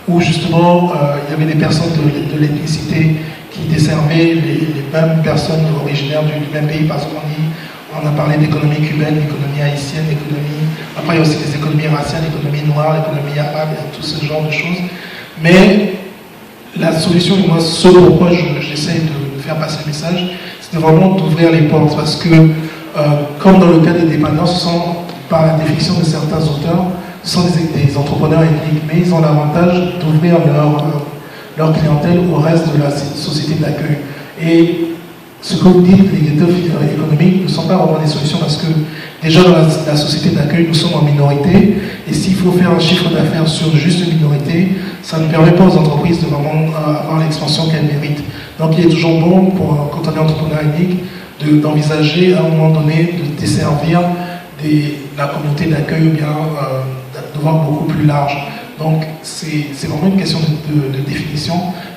où 0.08 0.20
justement 0.20 0.92
euh, 0.94 1.16
il 1.28 1.32
y 1.32 1.34
avait 1.34 1.52
des 1.52 1.58
personnes 1.58 1.90
de 1.92 2.38
l'ethnicité 2.38 3.16
qui 3.62 3.68
desservaient 3.74 4.34
les, 4.34 4.74
les 4.76 4.84
mêmes 4.92 5.22
personnes 5.22 5.64
originaires 5.82 6.22
du, 6.24 6.32
même 6.52 6.66
pays 6.66 6.84
parce 6.84 7.04
qu'on 7.04 7.22
dit, 7.28 7.46
on 7.94 8.06
a 8.06 8.10
parlé 8.12 8.36
d'économie 8.38 8.76
cubaine, 8.80 9.14
d'économie 9.14 9.62
haïtienne, 9.62 10.04
d'économie. 10.08 10.66
Après, 10.98 11.14
il 11.14 11.18
y 11.18 11.20
a 11.20 11.22
aussi 11.22 11.36
des 11.38 11.54
économies 11.56 11.88
raciales, 11.88 12.22
l'économie 12.24 12.66
noire, 12.72 12.94
l'économie 12.96 13.38
arabe, 13.38 13.70
tout 13.94 14.02
ce 14.02 14.24
genre 14.24 14.42
de 14.42 14.50
choses. 14.50 14.82
Mais 15.42 15.94
la 16.78 16.92
solution, 16.98 17.36
et 17.36 17.46
moi, 17.46 17.60
ce 17.60 17.88
pourquoi 17.88 18.30
je- 18.32 18.60
j'essaie 18.66 19.00
de 19.00 19.40
faire 19.42 19.56
passer 19.56 19.78
le 19.84 19.88
message, 19.92 20.30
c'est 20.60 20.78
vraiment 20.80 21.16
d'ouvrir 21.16 21.50
les 21.52 21.62
portes 21.62 21.94
parce 21.96 22.16
que, 22.16 22.28
euh, 22.34 23.00
comme 23.38 23.58
dans 23.58 23.68
le 23.68 23.80
cas 23.80 23.92
des 23.92 24.06
dépendances, 24.06 24.54
ce 24.58 24.64
sont, 24.64 24.82
par 25.28 25.46
la 25.46 25.52
définition 25.54 25.94
de 25.98 26.04
certains 26.04 26.38
auteurs, 26.40 26.84
ce 27.22 27.34
sont 27.34 27.44
des, 27.50 27.84
des 27.84 27.96
entrepreneurs 27.96 28.42
ethniques, 28.42 28.82
mais 28.88 29.00
ils 29.04 29.12
ont 29.14 29.20
l'avantage 29.20 29.98
d'ouvrir 30.00 30.38
leur, 30.46 30.84
leur 31.56 31.72
clientèle 31.72 32.20
au 32.32 32.36
reste 32.36 32.72
de 32.74 32.82
la 32.82 32.90
société 32.90 33.54
d'accueil. 33.60 33.98
Et 34.42 34.86
ce 35.40 35.56
que 35.56 35.64
vous 35.64 35.80
dites, 35.82 36.12
les 36.12 36.30
ghettos 36.30 36.46
économiques 36.50 37.42
ne 37.42 37.48
sont 37.48 37.66
pas 37.66 37.76
vraiment 37.76 37.98
des 37.98 38.06
solutions 38.06 38.38
parce 38.38 38.56
que 38.56 38.66
déjà 39.22 39.42
dans 39.42 39.50
la, 39.86 39.96
société 39.96 40.34
d'accueil, 40.36 40.66
nous 40.68 40.74
sommes 40.74 40.94
en 40.94 41.02
minorité 41.02 41.76
et 42.08 42.12
s'il 42.12 42.34
faut 42.36 42.52
faire 42.52 42.70
un 42.70 42.78
chiffre 42.78 43.10
d'affaires 43.10 43.46
sur 43.48 43.74
juste 43.76 44.06
une 44.06 44.14
minorité, 44.18 44.68
ça 45.02 45.18
ne 45.18 45.26
permet 45.26 45.50
pas 45.52 45.64
aux 45.64 45.76
entreprises 45.76 46.20
de 46.20 46.26
vraiment 46.26 46.68
euh, 46.70 47.00
avoir 47.02 47.18
l'expansion 47.20 47.64
qu'elles 47.68 47.84
méritent. 47.86 48.22
Donc 48.58 48.74
il 48.78 48.86
est 48.86 48.88
toujours 48.88 49.18
bon, 49.20 49.46
pour, 49.46 49.90
quand 49.90 50.10
on 50.10 50.16
est 50.16 50.18
entrepreneur 50.20 50.60
ethnique, 50.60 51.00
de- 51.44 51.58
d'envisager 51.60 52.34
à 52.34 52.40
un 52.40 52.48
moment 52.48 52.70
donné 52.70 53.14
de 53.18 53.40
desservir 53.40 54.00
des, 54.62 54.98
la 55.18 55.26
communauté 55.26 55.66
d'accueil 55.66 56.06
ou 56.06 56.10
bien 56.10 56.28
euh, 56.28 56.82
de 57.36 57.40
voir 57.42 57.64
beaucoup 57.64 57.84
plus 57.84 58.06
large. 58.06 58.36
Donc 58.82 59.02
c'est 59.22 59.66
c'est 59.74 59.86
vraiment 59.86 60.08
une 60.08 60.18
question 60.18 60.38
de, 60.40 60.72
de- 60.72 60.96
de 60.98 61.00
définition, 61.02 61.54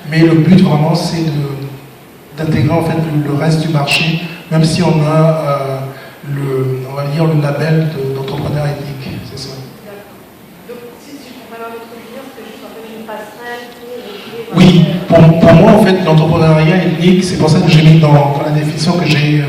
mais 0.10 0.20
le 0.20 0.36
but 0.36 0.62
vraiment 0.62 0.94
c'est 0.96 1.24
de 1.26 1.46
d'intégrer 2.38 2.70
en 2.74 2.84
fait 2.84 2.98
le, 2.98 3.32
le 3.32 3.34
reste 3.38 3.62
du 3.62 3.70
marché, 3.70 4.20
même 4.52 4.64
si 4.64 4.84
on 4.84 5.02
a 5.02 5.20
euh, 5.20 5.78
le, 6.36 6.82
on 6.92 6.96
va 6.96 7.06
dire 7.08 7.26
le 7.26 7.42
label 7.42 7.88
de- 7.96 8.16
d'entrepreneur 8.16 8.66
ethnique, 8.66 9.20
c'est 9.32 9.40
ça. 9.40 9.56
Donc, 10.68 10.78
si, 11.02 11.12
je 11.16 11.32
comprends 11.40 11.58
bien 11.58 11.70
votre 11.74 11.88
opinion, 11.96 12.24
c'est 12.36 12.44
juste 12.44 12.64
en 12.68 12.72
fait 12.76 12.86
une 13.00 13.06
passerelle 13.06 13.64
pour. 13.80 14.58
Oui, 14.58 14.86
pour, 15.08 15.40
pour 15.40 15.54
moi, 15.54 15.72
en 15.80 15.84
fait, 15.86 16.04
l'entrepreneuriat 16.04 16.84
ethnique, 16.88 17.24
c'est 17.24 17.38
pour 17.38 17.50
ça 17.50 17.60
que 17.62 17.70
j'ai 17.72 17.84
mis 17.84 18.00
dans, 18.00 18.12
dans 18.12 18.44
la 18.46 18.52
définition 18.52 18.94
que 19.00 19.06
j'ai 19.08 19.40
euh, 19.42 19.46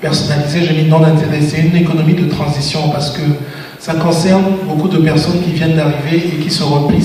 personnalisée, 0.00 0.62
j'ai 0.66 0.82
mis 0.84 0.88
non 0.88 1.02
intéressé, 1.02 1.62
une 1.62 1.76
économie 1.76 2.14
de 2.14 2.28
transition, 2.28 2.90
parce 2.90 3.10
que 3.10 3.22
ça 3.84 3.94
concerne 3.96 4.44
beaucoup 4.66 4.88
de 4.88 4.96
personnes 4.96 5.42
qui 5.42 5.52
viennent 5.52 5.76
d'arriver 5.76 6.16
et 6.16 6.42
qui 6.42 6.50
se 6.50 6.62
replient. 6.62 7.04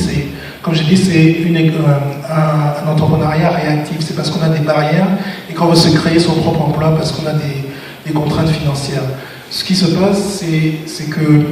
Comme 0.61 0.75
j'ai 0.75 0.83
dit, 0.83 0.97
c'est 0.97 1.37
euh, 1.45 1.79
un, 2.29 2.91
entrepreneuriat 2.91 3.49
réactif. 3.49 3.97
C'est 3.99 4.15
parce 4.15 4.30
qu'on 4.30 4.42
a 4.42 4.49
des 4.49 4.59
barrières 4.59 5.07
et 5.49 5.54
qu'on 5.54 5.65
veut 5.65 5.75
se 5.75 5.89
créer 5.89 6.19
son 6.19 6.35
propre 6.35 6.61
emploi 6.61 6.95
parce 6.95 7.11
qu'on 7.11 7.25
a 7.27 7.33
des, 7.33 8.13
contraintes 8.13 8.49
financières. 8.49 9.04
Ce 9.51 9.63
qui 9.63 9.75
se 9.75 9.87
passe, 9.87 10.42
c'est, 10.42 11.09
que, 11.09 11.45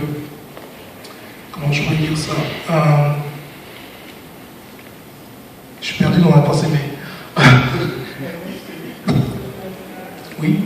comment 1.52 1.72
je 1.72 1.84
peux 1.84 1.96
dire 1.96 2.18
ça 2.18 2.34
Euh, 2.72 3.12
Je 5.82 5.88
suis 5.88 5.98
perdu 5.98 6.22
dans 6.22 6.30
ma 6.30 6.42
pensée, 6.42 6.68
mais. 6.72 7.44
oui. 10.42 10.60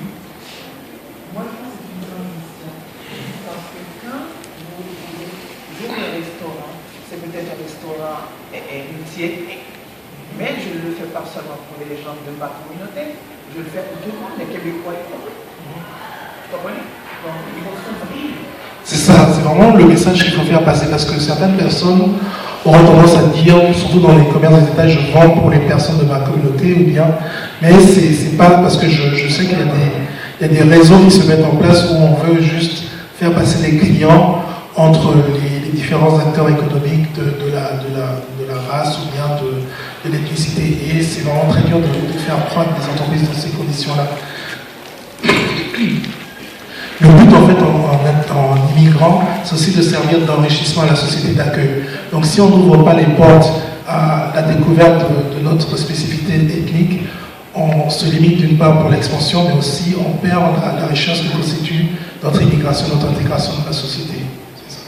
Moi, 1.33 1.43
je 1.43 1.57
pense 1.57 1.73
que 1.73 1.77
c'est 1.77 1.93
une 1.93 2.05
transition. 2.05 2.71
Parce 3.45 3.67
que 3.73 3.81
quand 4.01 4.21
vous 4.67 4.83
vous 4.83 5.85
ouvrez 5.85 6.01
un 6.01 6.11
restaurant, 6.19 6.71
c'est 7.09 7.19
peut-être 7.21 7.49
un 7.51 7.63
restaurant 7.63 8.40
et-. 8.53 9.59
Mais 10.39 10.55
je 10.57 10.69
ne 10.79 10.89
le 10.89 10.95
fais 10.95 11.11
pas 11.13 11.23
seulement 11.27 11.59
pour 11.67 11.77
les 11.83 11.97
gens 12.01 12.15
de 12.15 12.31
ma 12.39 12.49
communauté, 12.55 13.19
je 13.53 13.59
le 13.59 13.67
fais 13.67 13.83
pour 13.91 13.99
tout 14.01 14.15
le 14.15 14.19
monde, 14.21 14.35
les 14.39 14.45
Québécois 14.45 14.93
et 14.95 15.11
tout. 15.11 15.21
C'est 18.83 18.97
ça, 18.97 19.29
c'est 19.33 19.41
vraiment 19.41 19.75
le 19.75 19.85
message 19.85 20.23
qu'il 20.23 20.33
faut 20.33 20.43
faire 20.43 20.63
passer 20.63 20.87
parce 20.89 21.05
que 21.05 21.19
certaines 21.19 21.55
personnes 21.55 22.13
auront 22.65 22.83
tendance 22.83 23.15
à 23.15 23.23
dire, 23.41 23.55
surtout 23.73 23.99
dans 23.99 24.17
les 24.17 24.25
commerces 24.25 24.55
des 24.75 24.89
je 24.89 24.99
vends 25.13 25.29
pour 25.29 25.49
les 25.49 25.59
personnes 25.59 25.99
de 25.99 26.05
ma 26.05 26.19
communauté 26.19 26.73
ou 26.73 26.91
bien, 26.91 27.05
mais 27.61 27.71
c'est 27.79 28.37
pas 28.37 28.49
parce 28.49 28.77
que 28.77 28.87
je, 28.87 29.29
sais 29.29 29.45
qu'il 29.45 29.57
y, 29.57 30.43
a 30.43 30.47
des- 30.47 30.61
réseaux 30.63 30.97
qui 31.05 31.11
se 31.11 31.27
mettent 31.27 31.45
en 31.45 31.55
place 31.55 31.89
où 31.91 31.95
on 31.95 32.13
veut 32.15 32.41
juste 32.41 32.83
faire 33.17 33.33
passer 33.33 33.71
les 33.71 33.77
clients 33.77 34.39
entre 34.75 35.13
les, 35.15 35.71
différents 35.71 36.19
acteurs 36.19 36.49
économiques 36.49 37.13
de, 37.15 37.53
la, 37.53 37.71
ou 38.79 39.11
bien 39.13 39.27
de, 39.41 40.09
de 40.09 40.13
l'ethnicité. 40.15 40.77
Et 40.95 41.01
c'est 41.03 41.21
vraiment 41.21 41.45
très 41.51 41.61
dur 41.61 41.79
de, 41.79 42.17
faire 42.19 42.45
croître 42.49 42.71
des 42.79 42.85
entreprises 42.91 43.27
dans 43.27 43.37
ces 43.37 43.49
conditions-là. 43.49 44.07
Le 47.01 47.07
but, 47.07 47.35
en 47.35 47.47
fait, 47.47 47.61
en, 47.61 48.37
en- 48.37 48.77
immigrant, 48.77 49.23
c'est 49.43 49.55
aussi 49.55 49.71
de 49.71 49.81
servir 49.81 50.19
d'enrichissement 50.25 50.83
à 50.83 50.87
la 50.87 50.95
société 50.95 51.33
d'accueil. 51.33 51.83
Donc, 52.11 52.25
si 52.25 52.39
on 52.41 52.49
n'ouvre 52.49 52.83
pas 52.83 52.93
les 52.93 53.05
portes 53.05 53.49
à 53.87 54.31
la 54.35 54.41
découverte 54.43 55.05
de, 55.09 55.39
de 55.39 55.43
notre 55.43 55.75
spécificité 55.77 56.35
ethnique, 56.35 57.01
on 57.55 57.89
se 57.89 58.05
limite 58.05 58.37
d'une 58.37 58.57
part 58.57 58.79
pour 58.81 58.89
l'expansion, 58.89 59.45
mais 59.49 59.57
aussi 59.57 59.93
on 59.99 60.11
perd 60.25 60.41
la, 60.63 60.79
la 60.81 60.85
richesse 60.87 61.19
que 61.21 61.35
constitue 61.35 61.87
notre 62.23 62.41
immigration, 62.41 62.87
notre 62.95 63.09
intégration 63.09 63.53
dans 63.59 63.65
la 63.65 63.73
société. 63.73 64.19
C'est 64.55 64.73
ça. 64.73 64.79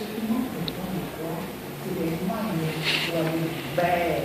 Ce 0.00 0.04
qui 0.04 0.26
manque 0.26 0.48
dans 0.56 0.88
le 0.90 1.00
corps, 1.20 1.42
c'est 1.84 1.94
des 2.02 2.10
moyens 2.26 2.56
pour 3.06 3.20
aller 3.20 3.50
vers 3.76 4.22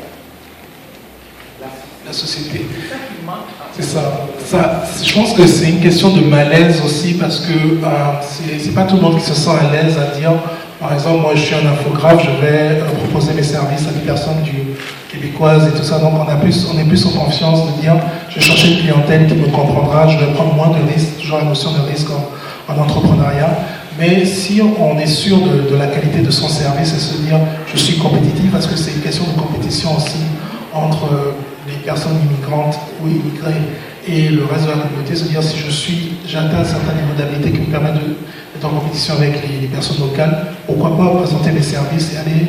la, 1.61 1.67
La 2.07 2.13
société. 2.13 2.65
C'est 2.81 2.89
ça 2.89 2.95
qui 3.07 3.25
manque. 3.25 3.49
C'est 3.75 3.83
ça. 3.83 4.27
ça. 4.43 4.83
Je 5.15 5.21
pense 5.21 5.31
que 5.31 5.47
c'est 5.47 5.69
une 5.69 5.79
question 5.79 6.09
de 6.09 6.19
malaise 6.19 6.81
aussi 6.85 7.13
parce 7.13 7.39
que 7.39 7.53
euh, 7.53 8.57
c'est 8.59 8.73
pas 8.73 8.83
tout 8.83 8.97
le 8.97 9.01
monde 9.01 9.17
qui 9.17 9.23
se 9.23 9.33
sent 9.33 9.49
à 9.49 9.71
l'aise 9.71 9.95
à 9.97 10.13
dire, 10.19 10.33
par 10.77 10.91
exemple, 10.91 11.21
moi 11.21 11.31
je 11.35 11.39
suis 11.39 11.55
un 11.55 11.65
infographe, 11.65 12.21
je 12.21 12.45
vais 12.45 12.81
euh, 12.81 12.85
proposer 13.01 13.33
mes 13.33 13.41
services 13.41 13.87
à 13.87 13.93
des 13.93 14.05
personnes 14.05 14.41
du 14.43 14.75
québécoises 15.09 15.69
et 15.69 15.71
tout 15.71 15.85
ça. 15.85 15.99
Donc 15.99 16.15
on, 16.19 16.29
a 16.29 16.35
plus, 16.35 16.67
on 16.69 16.77
est 16.77 16.83
plus 16.83 17.05
en 17.05 17.11
confiance 17.11 17.61
de 17.65 17.81
dire, 17.81 17.95
je 18.27 18.35
vais 18.35 18.41
chercher 18.41 18.73
une 18.73 18.79
clientèle 18.79 19.25
qui 19.27 19.35
me 19.35 19.47
comprendra, 19.47 20.05
je 20.09 20.17
vais 20.17 20.33
prendre 20.33 20.53
moins 20.53 20.77
de 20.77 20.85
risques, 20.93 21.17
toujours 21.21 21.37
la 21.37 21.45
notion 21.45 21.71
de 21.71 21.89
risque 21.89 22.09
en, 22.11 22.73
en 22.73 22.77
entrepreneuriat. 22.77 23.57
Mais 23.97 24.25
si 24.25 24.61
on 24.61 24.99
est 24.99 25.07
sûr 25.07 25.37
de, 25.37 25.71
de 25.71 25.77
la 25.77 25.87
qualité 25.87 26.19
de 26.19 26.29
son 26.29 26.49
service 26.49 26.93
et 26.93 26.99
se 26.99 27.21
dire, 27.21 27.39
je 27.73 27.77
suis 27.77 27.97
compétitif, 27.99 28.51
parce 28.51 28.67
que 28.67 28.75
c'est 28.75 28.91
une 28.91 29.01
question 29.01 29.23
de 29.33 29.39
compétition 29.39 29.95
aussi 29.95 30.25
entre 30.73 31.05
euh, 31.05 31.31
les 31.69 31.77
personnes 31.85 32.17
immigrantes 32.29 32.77
ou 33.01 33.07
immigrées 33.07 33.61
et 34.07 34.29
le 34.29 34.45
reste 34.45 34.65
de 34.65 34.69
la 34.69 34.77
communauté, 34.77 35.15
se 35.15 35.23
dire 35.25 35.41
si 35.41 35.57
je 35.57 35.69
suis, 35.71 36.13
j'atteins 36.27 36.59
un 36.59 36.65
certain 36.65 36.93
niveau 36.93 37.13
d'habilité 37.17 37.51
qui 37.51 37.59
me 37.59 37.71
permet 37.71 37.91
d'être 37.91 38.65
en 38.65 38.69
compétition 38.69 39.15
avec 39.15 39.41
les, 39.47 39.67
personnes 39.67 39.99
locales, 39.99 40.47
pourquoi 40.65 40.95
pas 40.95 41.15
présenter 41.17 41.51
mes 41.51 41.61
services 41.61 42.13
et 42.13 42.17
aller 42.17 42.47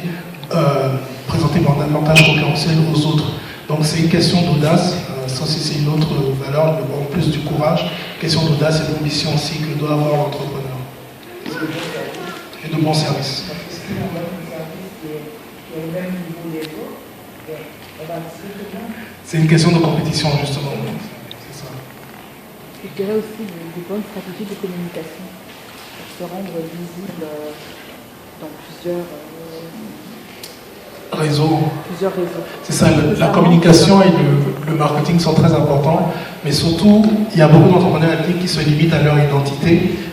euh, 0.54 0.96
présenter 1.26 1.60
mon 1.60 1.80
avantage 1.80 2.26
concurrentiel 2.26 2.76
aux 2.92 3.06
autres. 3.06 3.32
Donc 3.68 3.78
c'est 3.82 4.00
une 4.00 4.08
question 4.08 4.42
d'audace, 4.42 4.96
euh, 5.10 5.28
ça 5.28 5.44
c'est 5.46 5.78
une 5.78 5.88
autre 5.88 6.08
valeur, 6.44 6.74
mais 6.76 6.96
en 6.96 7.04
plus 7.10 7.30
du 7.30 7.38
courage, 7.40 7.86
question 8.20 8.44
d'audace 8.44 8.82
et 8.82 8.92
d'ambition 8.92 9.34
aussi 9.34 9.58
que 9.58 9.78
doit 9.78 9.92
avoir 9.92 10.16
l'entrepreneur. 10.16 10.62
Et 12.64 12.74
de 12.74 12.82
bons 12.82 12.94
services. 12.94 13.44
C'est 19.24 19.38
une 19.38 19.48
question 19.48 19.72
de 19.72 19.78
compétition 19.78 20.28
justement. 20.40 20.70
Je 22.86 23.02
dirais 23.02 23.16
aussi 23.18 23.42
des, 23.42 23.82
bonnes 23.88 24.02
stratégies 24.10 24.44
de 24.48 24.54
communication 24.60 25.26
pour 25.96 26.06
se 26.16 26.22
rendre 26.32 26.54
visible 26.70 27.22
euh, 27.22 27.50
dans 28.40 28.48
plusieurs, 28.62 29.04
euh, 29.04 29.66
Réseau. 31.12 31.58
plusieurs 31.88 32.12
réseaux. 32.14 32.44
C'est 32.62 32.72
ça, 32.72 32.86
le- 32.90 33.18
la 33.18 33.28
communication 33.28 34.02
et 34.02 34.06
le, 34.10 34.70
le 34.72 34.76
marketing 34.78 35.18
sont 35.18 35.34
très 35.34 35.52
importants, 35.52 36.12
mais 36.44 36.52
surtout, 36.52 37.04
il 37.32 37.38
y 37.38 37.42
a 37.42 37.48
beaucoup 37.48 37.70
d'entrepreneurs 37.70 38.18
qui 38.40 38.48
se 38.48 38.60
limitent 38.60 38.92
à 38.94 39.02
leur 39.02 39.18
identité 39.18 39.72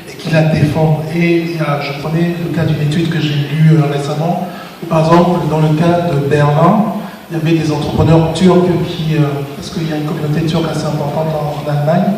et 0.09 0.15
qui 0.17 0.29
la 0.31 0.43
défendent. 0.43 1.03
Et 1.15 1.37
il 1.41 1.55
y 1.57 1.59
a- 1.59 1.79
je 1.81 1.99
prenais 2.01 2.33
le 2.43 2.55
cas 2.55 2.65
d'une 2.65 2.81
étude 2.81 3.09
que 3.09 3.19
j'ai 3.19 3.35
lue 3.35 3.77
euh, 3.77 3.91
récemment, 3.91 4.47
où 4.81 4.85
par 4.87 4.99
exemple, 5.05 5.47
dans 5.49 5.59
le 5.59 5.75
cas 5.77 6.01
de 6.11 6.19
Berlin, 6.27 6.85
il 7.29 7.37
y 7.37 7.41
avait 7.41 7.57
des 7.57 7.71
entrepreneurs 7.71 8.33
turcs 8.33 8.65
qui, 8.87 9.15
euh, 9.15 9.21
parce 9.55 9.69
qu'il 9.69 9.89
y 9.89 9.93
a 9.93 9.97
une 9.97 10.05
communauté 10.05 10.45
turque 10.45 10.69
assez 10.69 10.85
importante 10.85 11.27
en, 11.33 11.63
en 11.63 11.71
Allemagne, 11.71 12.13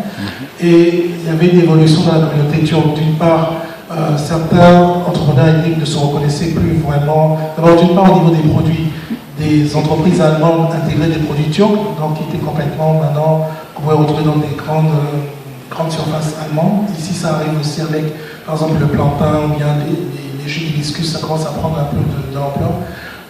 et 0.60 1.10
il 1.20 1.26
y 1.26 1.30
avait 1.30 1.48
une 1.48 1.62
évolution 1.62 2.02
dans 2.02 2.20
la 2.20 2.28
communauté 2.28 2.64
turque. 2.64 2.96
D'une 2.96 3.16
part, 3.16 3.54
euh, 3.92 4.18
certains 4.18 4.82
entrepreneurs 5.08 5.48
ethniques 5.48 5.80
ne 5.80 5.86
se 5.86 5.98
reconnaissaient 5.98 6.52
plus 6.52 6.78
vraiment. 6.86 7.38
D'abord, 7.56 7.76
d'une 7.78 7.96
part, 7.96 8.12
au 8.12 8.20
niveau 8.20 8.36
des 8.36 8.50
produits, 8.50 8.90
des 9.38 9.76
entreprises 9.76 10.20
allemandes 10.22 10.70
intégraient 10.74 11.10
des 11.10 11.24
produits 11.24 11.50
turcs, 11.52 11.70
donc 12.00 12.18
qui 12.18 12.24
étaient 12.24 12.44
complètement 12.44 12.96
maintenant, 12.96 13.48
qu'on 13.76 13.82
pouvait 13.84 13.96
retrouver 13.96 14.24
dans 14.24 14.38
des 14.38 14.56
grandes, 14.58 14.88
euh, 14.88 15.70
grandes 15.70 15.92
surfaces 15.92 16.34
allemandes. 16.44 16.86
Ici, 16.98 17.14
ça 17.14 17.36
arrive 17.36 17.60
aussi 17.60 17.82
avec, 17.82 18.06
par 18.46 18.56
exemple, 18.56 18.80
le 18.80 18.88
plantain 18.88 19.46
ou 19.46 19.58
bien 19.58 19.68
les, 19.86 19.92
les, 19.92 20.44
les 20.44 20.50
jus 20.50 20.62
d'hibiscus, 20.66 21.12
ça 21.14 21.20
commence 21.20 21.46
à 21.46 21.52
prendre 21.52 21.78
un 21.78 21.84
peu 21.94 21.98
l'ampleur. 22.34 22.72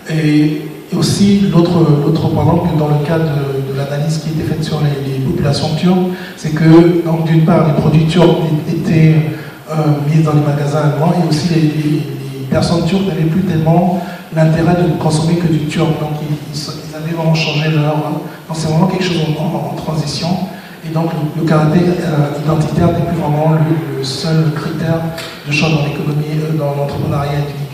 Et, 0.09 0.61
et 0.91 0.95
aussi, 0.95 1.41
l'autre, 1.51 1.71
exemple, 2.07 2.69
que 2.71 2.79
dans 2.79 2.87
le 2.87 3.05
cas 3.05 3.17
de, 3.17 3.75
l'analyse 3.77 4.19
qui 4.19 4.29
était 4.29 4.47
faite 4.47 4.63
sur 4.63 4.79
les, 4.81 5.11
les 5.11 5.19
populations 5.19 5.75
turques, 5.75 6.13
c'est 6.37 6.51
que, 6.51 7.03
d'une 7.25 7.43
part, 7.45 7.67
les 7.67 7.73
produits 7.73 8.05
turcs 8.05 8.37
étaient 8.69 9.15
euh, 9.67 9.75
mis 10.07 10.21
dans 10.21 10.33
les 10.33 10.41
magasins 10.41 10.91
allemands 10.93 11.13
et 11.23 11.27
aussi 11.27 11.49
les, 11.49 12.15
personnes 12.49 12.85
turques 12.85 13.07
n'avaient 13.07 13.23
plus 13.23 13.41
tellement 13.41 13.99
l'intérêt 14.33 14.75
de 14.75 14.93
ne 14.93 14.97
consommer 14.97 15.35
que 15.37 15.47
du 15.47 15.65
turc. 15.65 15.89
Donc, 15.99 16.11
ils, 16.21 16.95
avaient 16.95 17.11
vraiment 17.11 17.33
changé 17.33 17.69
leur. 17.71 17.95
Donc, 17.95 18.53
c'est 18.53 18.67
vraiment 18.67 18.87
quelque 18.87 19.03
chose 19.03 19.17
en, 19.39 19.75
transition. 19.75 20.27
Et 20.87 20.93
donc, 20.93 21.09
le, 21.35 21.43
caractère 21.43 21.81
euh, 21.81 22.43
identitaire 22.45 22.87
n'est 22.87 23.05
plus 23.05 23.17
vraiment 23.17 23.57
le, 23.97 24.03
seul 24.03 24.51
critère 24.55 25.01
de 25.47 25.51
choix 25.51 25.69
dans 25.69 25.83
l'économie, 25.83 26.39
euh, 26.39 26.57
dans 26.57 26.75
l'entrepreneuriat 26.75 27.39
ethnique. 27.39 27.65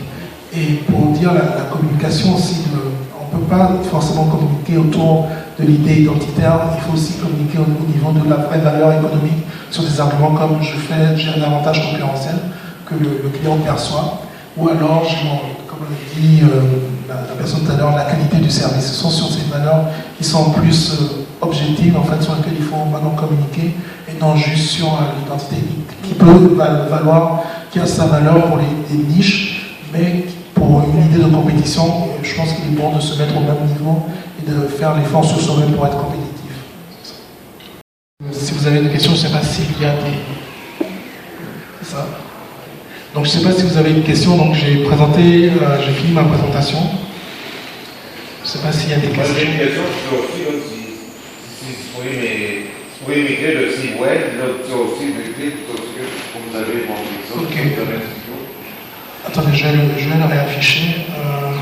Et 0.54 0.84
pour 0.90 1.12
dire 1.12 1.34
la, 1.34 1.64
communication 1.70 2.36
aussi, 2.36 2.64
on 3.34 3.38
ne 3.38 3.42
peut 3.42 3.50
pas 3.50 3.72
forcément 3.90 4.26
communiquer 4.26 4.78
autour 4.78 5.28
de 5.60 5.66
l'idée 5.66 6.02
identitaire, 6.02 6.60
il 6.76 6.82
faut 6.82 6.94
aussi 6.94 7.14
communiquer 7.14 7.58
au, 7.60 7.62
au 7.62 7.88
niveau 7.88 8.12
de 8.12 8.30
la 8.30 8.38
vraie 8.38 8.60
valeur 8.60 8.92
économique 8.94 9.46
sur 9.70 9.84
des 9.84 10.00
arguments 10.00 10.32
comme 10.32 10.62
je 10.62 10.74
fais, 10.74 11.16
j'ai 11.18 11.30
un 11.40 11.44
avantage 11.44 11.92
concurrentiel 11.92 12.36
que 12.86 12.96
le, 12.96 13.30
client 13.30 13.58
perçoit, 13.58 14.20
ou 14.58 14.68
alors, 14.68 15.04
comme 15.68 15.80
l'a 15.90 16.22
dit 16.22 16.42
euh, 16.44 16.62
la, 17.08 17.16
personne 17.38 17.62
tout 17.62 17.72
à 17.72 17.78
l'heure, 17.78 17.96
la 17.96 18.04
qualité 18.04 18.38
du 18.38 18.50
service. 18.50 18.86
Ce 18.88 18.96
sont 18.96 19.10
sur 19.10 19.28
ces 19.32 19.50
valeurs 19.50 19.86
qui 20.18 20.26
sont 20.26 20.52
plus 20.52 20.92
euh, 20.92 21.26
objectives, 21.40 21.96
en 21.98 22.04
fait, 22.04 22.22
sur 22.22 22.36
lesquelles 22.36 22.58
il 22.60 22.66
faut 22.66 22.84
maintenant 22.92 23.12
communiquer, 23.12 23.76
et 24.10 24.20
non 24.20 24.36
juste 24.36 24.72
sur 24.72 24.88
euh, 24.88 24.98
l'identité 25.24 25.56
qui, 26.04 26.14
peut 26.16 26.54
val- 26.58 26.88
valoir, 26.90 27.44
qui 27.72 27.80
a 27.80 27.86
sa 27.86 28.08
valeur 28.08 28.44
pour 28.48 28.58
les, 28.58 28.98
les 28.98 29.04
niches, 29.06 29.78
mais 29.94 30.26
pour 30.62 30.84
une 30.84 31.06
idée 31.06 31.24
de 31.24 31.30
compétition, 31.30 31.84
euh, 31.86 32.24
je 32.24 32.36
pense 32.36 32.54
qu'il 32.54 32.66
est 32.66 32.78
bon 32.78 32.96
de 32.96 33.02
se 33.02 33.18
mettre 33.20 33.36
au 33.36 33.42
même 33.42 33.66
niveau 33.68 34.06
et 34.40 34.50
de 34.50 34.68
faire 34.68 34.96
l'effort 34.96 35.26
sur 35.26 35.40
soi-même 35.42 35.74
pour 35.74 35.86
être 35.88 35.98
compétitif. 35.98 36.32
Si 38.32 38.54
vous 38.54 38.68
avez 38.68 38.82
des 38.82 38.90
questions, 38.90 39.14
je 39.16 39.24
ne 39.24 39.28
sais 39.28 39.34
pas 39.34 39.44
s'il 39.44 39.82
y 39.82 39.86
a 39.86 39.94
des. 39.94 40.18
C'est 41.82 41.92
ça. 41.92 42.08
Donc 43.14 43.26
je 43.26 43.32
ne 43.32 43.38
sais 43.38 43.44
pas 43.44 43.52
si 43.54 43.64
vous 43.64 43.78
avez 43.78 43.92
une 43.92 44.04
question, 44.04 44.38
donc 44.38 44.56
j'ai 44.56 44.84
présenté, 44.84 45.50
euh, 45.50 45.82
j'ai 45.86 45.94
fini 45.94 46.14
ma 46.14 46.24
présentation. 46.24 46.80
Je 48.44 48.48
ne 48.48 48.52
sais 48.54 48.60
pas 48.60 48.72
s'il 48.72 48.90
y 48.92 48.94
a 48.94 48.98
des 48.98 49.08
questions. 49.08 49.36
j'ai 49.38 49.46
une 49.46 49.58
question, 49.58 49.84
c'est 49.92 50.16
aussi, 50.18 50.42
là, 50.46 50.60
si, 50.70 51.66
vous 51.66 53.06
pouvez 53.06 53.24
m'écrire 53.24 53.62
le 53.62 53.72
site 53.72 54.00
web, 54.00 54.22
aussi, 54.42 55.06
m'écrire, 55.06 55.54
parce 55.68 55.90
que 55.92 56.04
vous 56.40 56.56
avez 56.56 56.86
ça. 56.88 57.36
Ok. 57.36 57.52
vous 57.52 57.82
avez 57.82 57.96
un 57.96 58.06
studio. 58.08 58.32
Attendez, 59.28 59.56
je 59.56 59.64
vais 59.68 59.72
le, 59.74 59.98
je 59.98 60.10
vais 60.10 60.18
le 60.18 60.26
réafficher. 60.26 61.06
Euh, 61.18 61.58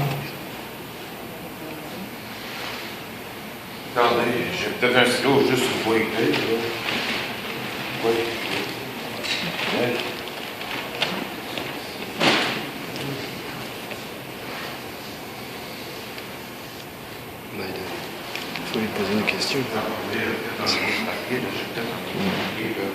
Attendez, 3.96 4.24
j'ai 4.58 4.70
peut-être 4.80 4.98
un 4.98 5.06
stylo 5.12 5.42
juste 5.50 5.66
pour 5.84 5.94
écrire. 5.96 6.36
Oui. 8.06 8.12
Ouais. 9.78 9.94
Il 17.58 18.66
faut 18.74 18.80
lui 18.80 18.88
poser 18.88 19.14
une 19.14 19.26
question. 19.26 19.60
Attendez, 19.76 20.26
là, 20.26 20.32
peut-être 20.32 20.62
un 20.62 20.86
rouge 20.86 21.02
papier, 21.06 21.38
là, 21.38 21.50
j'ai 21.58 21.66
peut-être 21.74 21.92
un 21.92 22.02
rouge 22.06 22.30
papier, 22.40 22.70
là. 22.78 22.86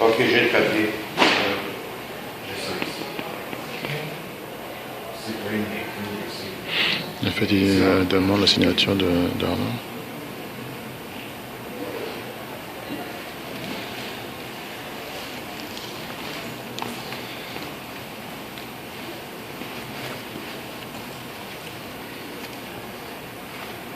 Ok, 0.00 0.16
j'ai 0.18 0.40
le 0.40 0.48
papier. 0.48 0.88
Euh, 1.18 1.22
J'ai 2.46 2.56
ça 2.62 2.72
ici. 2.80 3.04
C'est 5.26 5.38
pas 5.44 5.52
une 5.52 5.62
écrit 5.62 6.10
ici. 6.28 6.48
Il 7.22 7.29
fait 7.40 7.54
il 7.54 7.80
euh, 7.80 8.04
demande 8.04 8.40
la 8.40 8.46
signature 8.46 8.94
de 8.94 9.06
d'Arnaud. 9.38 9.56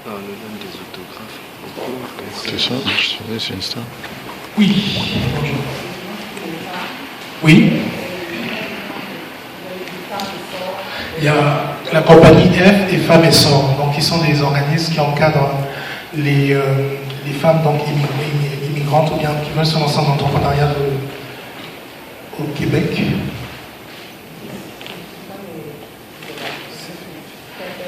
Ah, 0.06 0.10
le 0.10 0.32
donne 0.40 0.58
des 0.58 0.72
autographes. 0.80 1.40
C'est 2.46 2.60
ça 2.60 2.74
Je 2.98 3.08
savais, 3.08 3.38
c'est 3.38 3.54
une 3.54 3.62
star. 3.62 3.82
Oui. 4.56 4.98
Oui. 7.42 7.72
Il 11.18 11.24
y 11.24 11.28
a 11.28 11.63
la 11.94 12.02
compagnie 12.02 12.48
F 12.50 12.92
et 12.92 12.96
Femmes 12.98 13.24
et 13.24 13.30
Sort, 13.30 13.76
donc 13.78 13.94
qui 13.94 14.02
sont 14.02 14.18
des 14.18 14.42
organismes 14.42 14.92
qui 14.94 14.98
encadrent 14.98 15.54
les, 16.16 16.52
euh, 16.52 16.60
les 17.24 17.32
femmes 17.32 17.62
donc 17.62 17.76
immig- 17.86 18.68
immigrantes 18.68 19.12
ou 19.12 19.16
bien 19.16 19.30
qui 19.44 19.52
veulent 19.56 19.64
se 19.64 19.78
lancer 19.78 19.98
en 20.00 20.12
entrepreneuriat 20.12 20.70
au 22.40 22.44
Québec. 22.58 23.00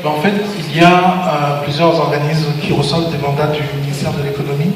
Ben, 0.05 0.11
en 0.11 0.21
fait, 0.21 0.35
il 0.71 0.81
y 0.81 0.85
a 0.85 0.93
euh, 0.93 1.63
plusieurs 1.65 1.99
organismes 1.99 2.53
qui 2.63 2.73
reçoivent 2.73 3.11
des 3.11 3.19
mandats 3.19 3.49
du 3.49 3.63
ministère 3.81 4.13
de 4.13 4.23
l'économie 4.23 4.73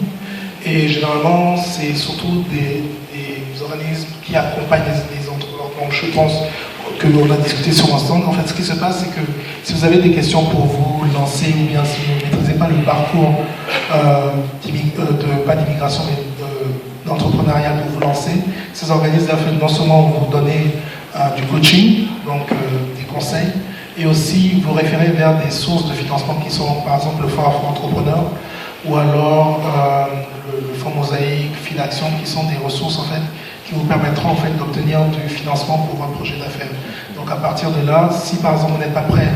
et 0.67 0.89
généralement, 0.89 1.57
c'est 1.57 1.95
surtout 1.95 2.45
des, 2.51 2.83
des 3.15 3.63
organismes 3.63 4.09
qui 4.25 4.35
accompagnent 4.35 4.83
les 4.87 5.29
entrepreneurs. 5.29 5.71
Donc, 5.81 5.93
je 5.93 6.07
pense 6.07 6.33
que 7.01 7.07
l'on 7.09 7.31
a 7.33 7.37
discuté 7.39 7.73
sur 7.73 7.93
ensemble. 7.93 8.27
En 8.27 8.33
fait, 8.33 8.47
ce 8.47 8.55
qui 8.55 8.63
se 8.63 8.75
passe, 8.75 9.01
c'est 9.01 9.11
que 9.11 9.27
si 9.65 9.73
vous 9.73 9.85
avez 9.85 9.99
des 9.99 10.11
questions 10.11 10.45
pour 10.45 10.67
vous 10.67 11.05
lancer, 11.13 11.55
ou 11.59 11.71
bien 11.71 11.83
si 11.85 12.01
vous 12.03 12.15
ne 12.15 12.31
maîtrisez 12.31 12.59
pas 12.59 12.69
le 12.69 12.85
parcours, 12.85 13.35
euh, 13.95 14.31
de, 14.67 15.47
pas 15.47 15.57
d'immigration, 15.57 16.03
mais 16.09 16.23
d'entrepreneuriat 17.07 17.73
de, 17.73 17.91
vous 17.93 18.01
lancer, 18.01 18.33
ces 18.75 18.91
organismes 18.91 19.31
non 19.59 19.69
seulement 19.69 20.03
vous 20.03 20.31
donner 20.31 20.75
du 21.37 21.43
coaching, 21.45 22.07
donc 22.27 22.49
des 22.97 23.05
conseils, 23.05 23.49
et 23.99 24.07
aussi 24.07 24.61
vous 24.63 24.75
référer 24.75 25.09
vers 25.09 25.39
des 25.43 25.51
sources 25.51 25.89
de 25.89 25.95
financement 25.95 26.35
qui 26.45 26.51
sont, 26.51 26.83
par 26.87 26.97
exemple, 26.97 27.23
le 27.23 27.29
Fonds 27.29 27.49
Afro-Entrepreneur, 27.49 28.25
ou 28.85 28.97
alors 28.97 29.61
le, 30.53 30.79
Fonds 30.79 30.91
Mosaïque, 30.95 31.55
Filaction, 31.63 32.07
qui 32.23 32.31
sont 32.31 32.45
des 32.45 32.57
ressources 32.63 32.99
en 32.99 33.05
fait 33.05 33.23
qui 33.71 33.77
vous 33.77 33.85
permettront 33.85 34.31
en 34.31 34.35
fait 34.35 34.51
d'obtenir 34.59 35.05
du 35.07 35.29
financement 35.29 35.79
pour 35.79 35.97
votre 35.97 36.13
projet 36.15 36.37
d'affaires. 36.39 36.73
Donc 37.17 37.31
à 37.31 37.37
partir 37.37 37.71
de 37.71 37.87
là, 37.87 38.11
si 38.13 38.37
par 38.37 38.55
exemple 38.55 38.73
vous 38.73 38.79
n'êtes 38.79 38.95
pas 38.95 39.03
prêt 39.03 39.29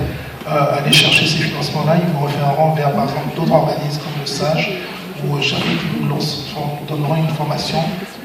euh, 0.48 0.50
à 0.50 0.78
aller 0.78 0.92
chercher 0.92 1.26
ces 1.26 1.38
financements-là, 1.38 1.96
ils 2.02 2.12
vous 2.12 2.26
référeront 2.26 2.74
vers 2.74 2.92
par 2.92 3.04
exemple 3.04 3.36
d'autres 3.36 3.52
organismes 3.52 4.00
comme 4.02 4.20
le 4.20 4.26
SAGE 4.26 4.70
ou 5.22 5.40
chaque 5.40 5.60
qui 5.60 5.86
vous 6.00 6.08
donneront 6.88 7.14
une 7.14 7.28
formation 7.28 7.78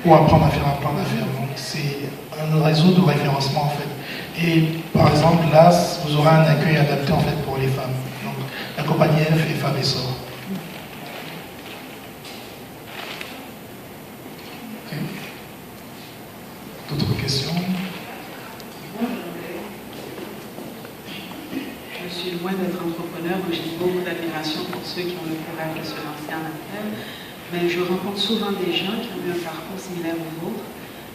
pour 0.04 0.16
apprendre 0.16 0.46
à 0.46 0.50
faire 0.50 0.68
un 0.68 0.82
plan 0.82 0.94
d'affaires. 0.94 1.28
Donc 1.38 1.50
c'est 1.56 2.10
un 2.42 2.64
réseau 2.64 2.92
de 2.92 3.02
référencement 3.02 3.66
en 3.66 3.70
fait. 3.70 4.44
Et 4.44 4.82
par 4.98 5.10
exemple 5.10 5.44
là, 5.54 5.70
vous 6.06 6.18
aurez 6.18 6.30
un 6.30 6.42
accueil 6.42 6.78
adapté 6.78 7.14
en 7.14 7.20
fait 7.20 7.36
pour 7.46 7.58
les 7.58 7.68
femmes. 7.68 7.94
Donc 8.26 8.34
la 8.78 8.84
compagnie 8.84 9.22
F 9.22 9.46
et 9.48 9.54
Femmes 9.54 9.78
et 9.80 9.84
Sort. 9.84 10.16
D'autres 16.90 17.19
Je 17.30 17.36
suis 22.10 22.32
loin 22.42 22.54
d'être 22.58 22.82
entrepreneur, 22.82 23.38
j'ai 23.52 23.78
beaucoup 23.78 24.02
d'admiration 24.02 24.66
pour 24.72 24.82
ceux 24.84 25.04
qui 25.04 25.14
ont 25.14 25.30
le 25.30 25.38
courage 25.46 25.78
de 25.78 25.86
se 25.86 25.94
lancer 26.02 26.34
en 26.34 26.42
affaires, 26.42 26.90
mais 27.54 27.70
je 27.70 27.82
rencontre 27.82 28.18
souvent 28.18 28.50
des 28.54 28.74
gens 28.74 28.98
qui 28.98 29.14
ont 29.14 29.22
eu 29.22 29.30
un 29.30 29.44
parcours 29.46 29.78
similaire 29.78 30.18
au 30.18 30.26
vôtre, 30.42 30.66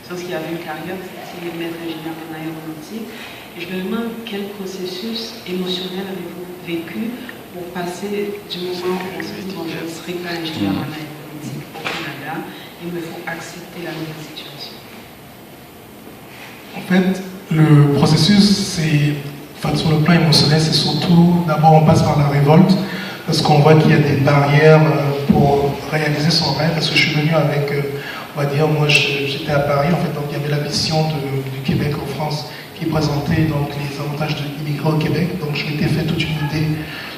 sauf 0.06 0.20
qu'il 0.22 0.30
y 0.30 0.34
avait 0.38 0.52
une 0.54 0.62
carrière, 0.62 0.94
c'est 1.02 1.50
maître 1.58 1.82
ingénieur 1.82 2.14
en 2.14 2.30
aéronautique, 2.30 3.10
et 3.58 3.60
je 3.60 3.66
me 3.74 3.82
demande 3.82 4.14
quel 4.24 4.54
processus 4.54 5.42
émotionnel 5.50 6.06
avez-vous 6.14 6.46
vécu 6.62 7.10
pour 7.50 7.66
passer 7.74 8.38
du 8.46 8.58
moment 8.70 9.02
où 9.02 9.18
on 9.18 9.22
se 9.22 9.34
dit, 9.42 9.50
bon, 9.50 9.66
je 9.66 9.82
ne 9.82 9.90
serai 9.90 10.14
pas 10.22 10.30
ingénieur 10.38 10.78
en 10.78 10.86
aéronautique 10.94 11.66
au 11.74 11.82
Canada, 11.82 12.46
il 12.86 12.94
me 12.94 13.02
faut 13.02 13.18
accepter 13.26 13.82
la 13.82 13.90
nouvelle 13.90 14.22
situation? 14.22 14.83
En 16.76 16.80
fait, 16.80 17.22
le 17.50 17.92
processus, 17.94 18.74
c'est, 18.74 19.14
sur 19.76 19.90
le 19.90 19.96
plan 19.98 20.14
émotionnel, 20.14 20.60
c'est 20.60 20.74
surtout, 20.74 21.44
d'abord, 21.46 21.74
on 21.74 21.84
passe 21.84 22.02
par 22.02 22.18
la 22.18 22.28
révolte, 22.28 22.76
parce 23.26 23.40
qu'on 23.40 23.60
voit 23.60 23.74
qu'il 23.74 23.90
y 23.90 23.94
a 23.94 23.98
des 23.98 24.16
barrières 24.16 24.82
euh, 24.82 25.32
pour 25.32 25.74
réaliser 25.90 26.30
son 26.30 26.52
rêve, 26.54 26.72
parce 26.74 26.90
que 26.90 26.96
je 26.96 27.08
suis 27.08 27.14
venu 27.14 27.32
avec, 27.32 27.70
euh, 27.72 27.82
on 28.36 28.40
va 28.40 28.46
dire, 28.46 28.68
moi 28.68 28.88
j'étais 28.88 29.52
à 29.52 29.60
Paris, 29.60 29.88
en 29.92 29.96
fait, 29.96 30.12
donc 30.14 30.24
il 30.30 30.38
y 30.38 30.40
avait 30.40 30.50
la 30.50 30.62
mission 30.62 30.96
du 31.54 31.60
Québec 31.60 31.94
en 32.02 32.06
France 32.14 32.46
qui 32.78 32.86
présentait 32.86 33.42
donc 33.42 33.70
les 33.78 34.00
avantages 34.00 34.36
d'immigrer 34.58 34.88
au 34.88 34.98
Québec, 34.98 35.38
donc 35.40 35.54
je 35.54 35.66
m'étais 35.66 35.86
fait 35.86 36.02
toute 36.02 36.22
une 36.22 36.36
idée 36.48 36.66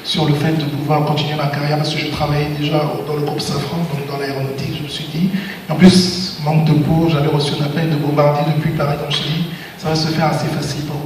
sur 0.03 0.25
le 0.25 0.33
fait 0.35 0.53
de 0.53 0.63
pouvoir 0.63 1.03
continuer 1.05 1.35
ma 1.35 1.47
carrière, 1.47 1.77
parce 1.77 1.93
que 1.93 1.99
je 1.99 2.07
travaillais 2.07 2.49
déjà 2.57 2.89
dans 3.05 3.15
le 3.15 3.21
groupe 3.23 3.41
Safran, 3.41 3.77
donc 3.77 4.07
dans 4.09 4.17
l'aéronautique, 4.17 4.77
je 4.77 4.83
me 4.83 4.87
suis 4.87 5.07
dit, 5.13 5.29
en 5.69 5.75
plus, 5.75 6.39
manque 6.45 6.65
de 6.65 6.73
peau, 6.73 7.09
j'avais 7.09 7.27
reçu 7.27 7.53
un 7.59 7.65
appel 7.65 7.89
de 7.89 7.95
bombardier 7.95 8.45
depuis 8.55 8.71
Paris, 8.71 8.95
donc 9.01 9.11
je 9.11 9.17
me 9.17 9.23
dit, 9.23 9.46
va 9.87 9.95
se 9.95 10.07
faire 10.07 10.27
assez 10.27 10.47
facilement. 10.47 11.01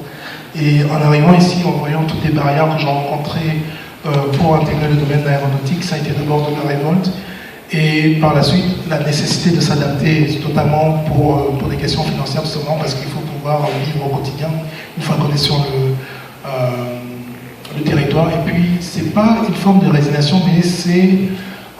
Et 0.60 0.84
en 0.92 1.06
arrivant 1.06 1.34
ici, 1.34 1.58
en 1.66 1.72
voyant 1.72 2.04
toutes 2.04 2.24
les 2.24 2.32
barrières 2.32 2.76
que 2.76 2.82
j'ai 2.82 2.88
rencontrées 2.88 3.62
euh, 4.06 4.10
pour 4.38 4.56
intégrer 4.56 4.90
le 4.90 4.96
domaine 4.96 5.22
de 5.22 5.26
l'aéronautique, 5.26 5.84
ça 5.84 5.96
a 5.96 5.98
été 6.00 6.12
d'abord 6.12 6.50
de 6.50 6.56
la 6.56 6.68
révolte, 6.68 7.12
et 7.72 8.18
par 8.20 8.34
la 8.34 8.44
suite, 8.44 8.66
la 8.90 9.00
nécessité 9.00 9.56
de 9.56 9.62
s'adapter, 9.62 10.42
notamment 10.46 11.04
pour, 11.08 11.38
euh, 11.38 11.58
pour 11.58 11.70
des 11.70 11.78
questions 11.78 12.04
financières, 12.04 12.44
justement, 12.44 12.76
parce 12.78 12.96
qu'il 12.96 13.08
faut 13.08 13.22
pouvoir 13.22 13.62
vivre 13.86 14.06
au 14.06 14.18
quotidien 14.18 14.50
une 14.98 15.04
fois 15.04 15.16
qu'on 15.16 15.34
est 15.34 15.38
sur 15.38 15.56
le, 15.56 15.96
euh, 16.48 17.00
le 17.78 17.84
territoire. 17.84 18.28
Et 18.30 18.52
puis, 18.52 18.78
c'est 18.82 19.14
pas 19.14 19.38
une 19.48 19.56
forme 19.56 19.80
de 19.80 19.90
résignation, 19.90 20.42
mais 20.46 20.62
c'est, 20.62 21.12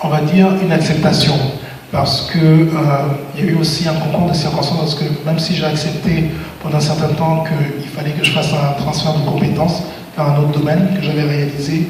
on 0.02 0.08
va 0.08 0.22
dire, 0.22 0.48
une 0.64 0.72
acceptation 0.72 1.36
parce 1.92 2.32
qu'il 2.32 2.42
euh, 2.42 3.38
y 3.38 3.42
a 3.42 3.44
eu 3.44 3.56
aussi 3.56 3.88
un 3.88 3.94
concours 3.94 4.30
de 4.30 4.34
circonstances, 4.34 4.80
parce 4.80 4.96
que 4.96 5.04
même 5.26 5.40
si 5.40 5.56
j'ai 5.56 5.66
accepté 5.66 6.32
pendant 6.64 6.78
un 6.78 6.82
certain 6.82 7.10
temps 7.10 7.44
qu'il 7.44 7.90
fallait 7.90 8.12
que 8.12 8.24
je 8.24 8.32
fasse 8.32 8.50
un 8.54 8.82
transfert 8.82 9.14
de 9.14 9.30
compétences 9.30 9.84
vers 10.16 10.30
un 10.30 10.40
autre 10.40 10.58
domaine 10.60 10.96
que 10.96 11.04
j'avais 11.04 11.24
réalisé 11.24 11.88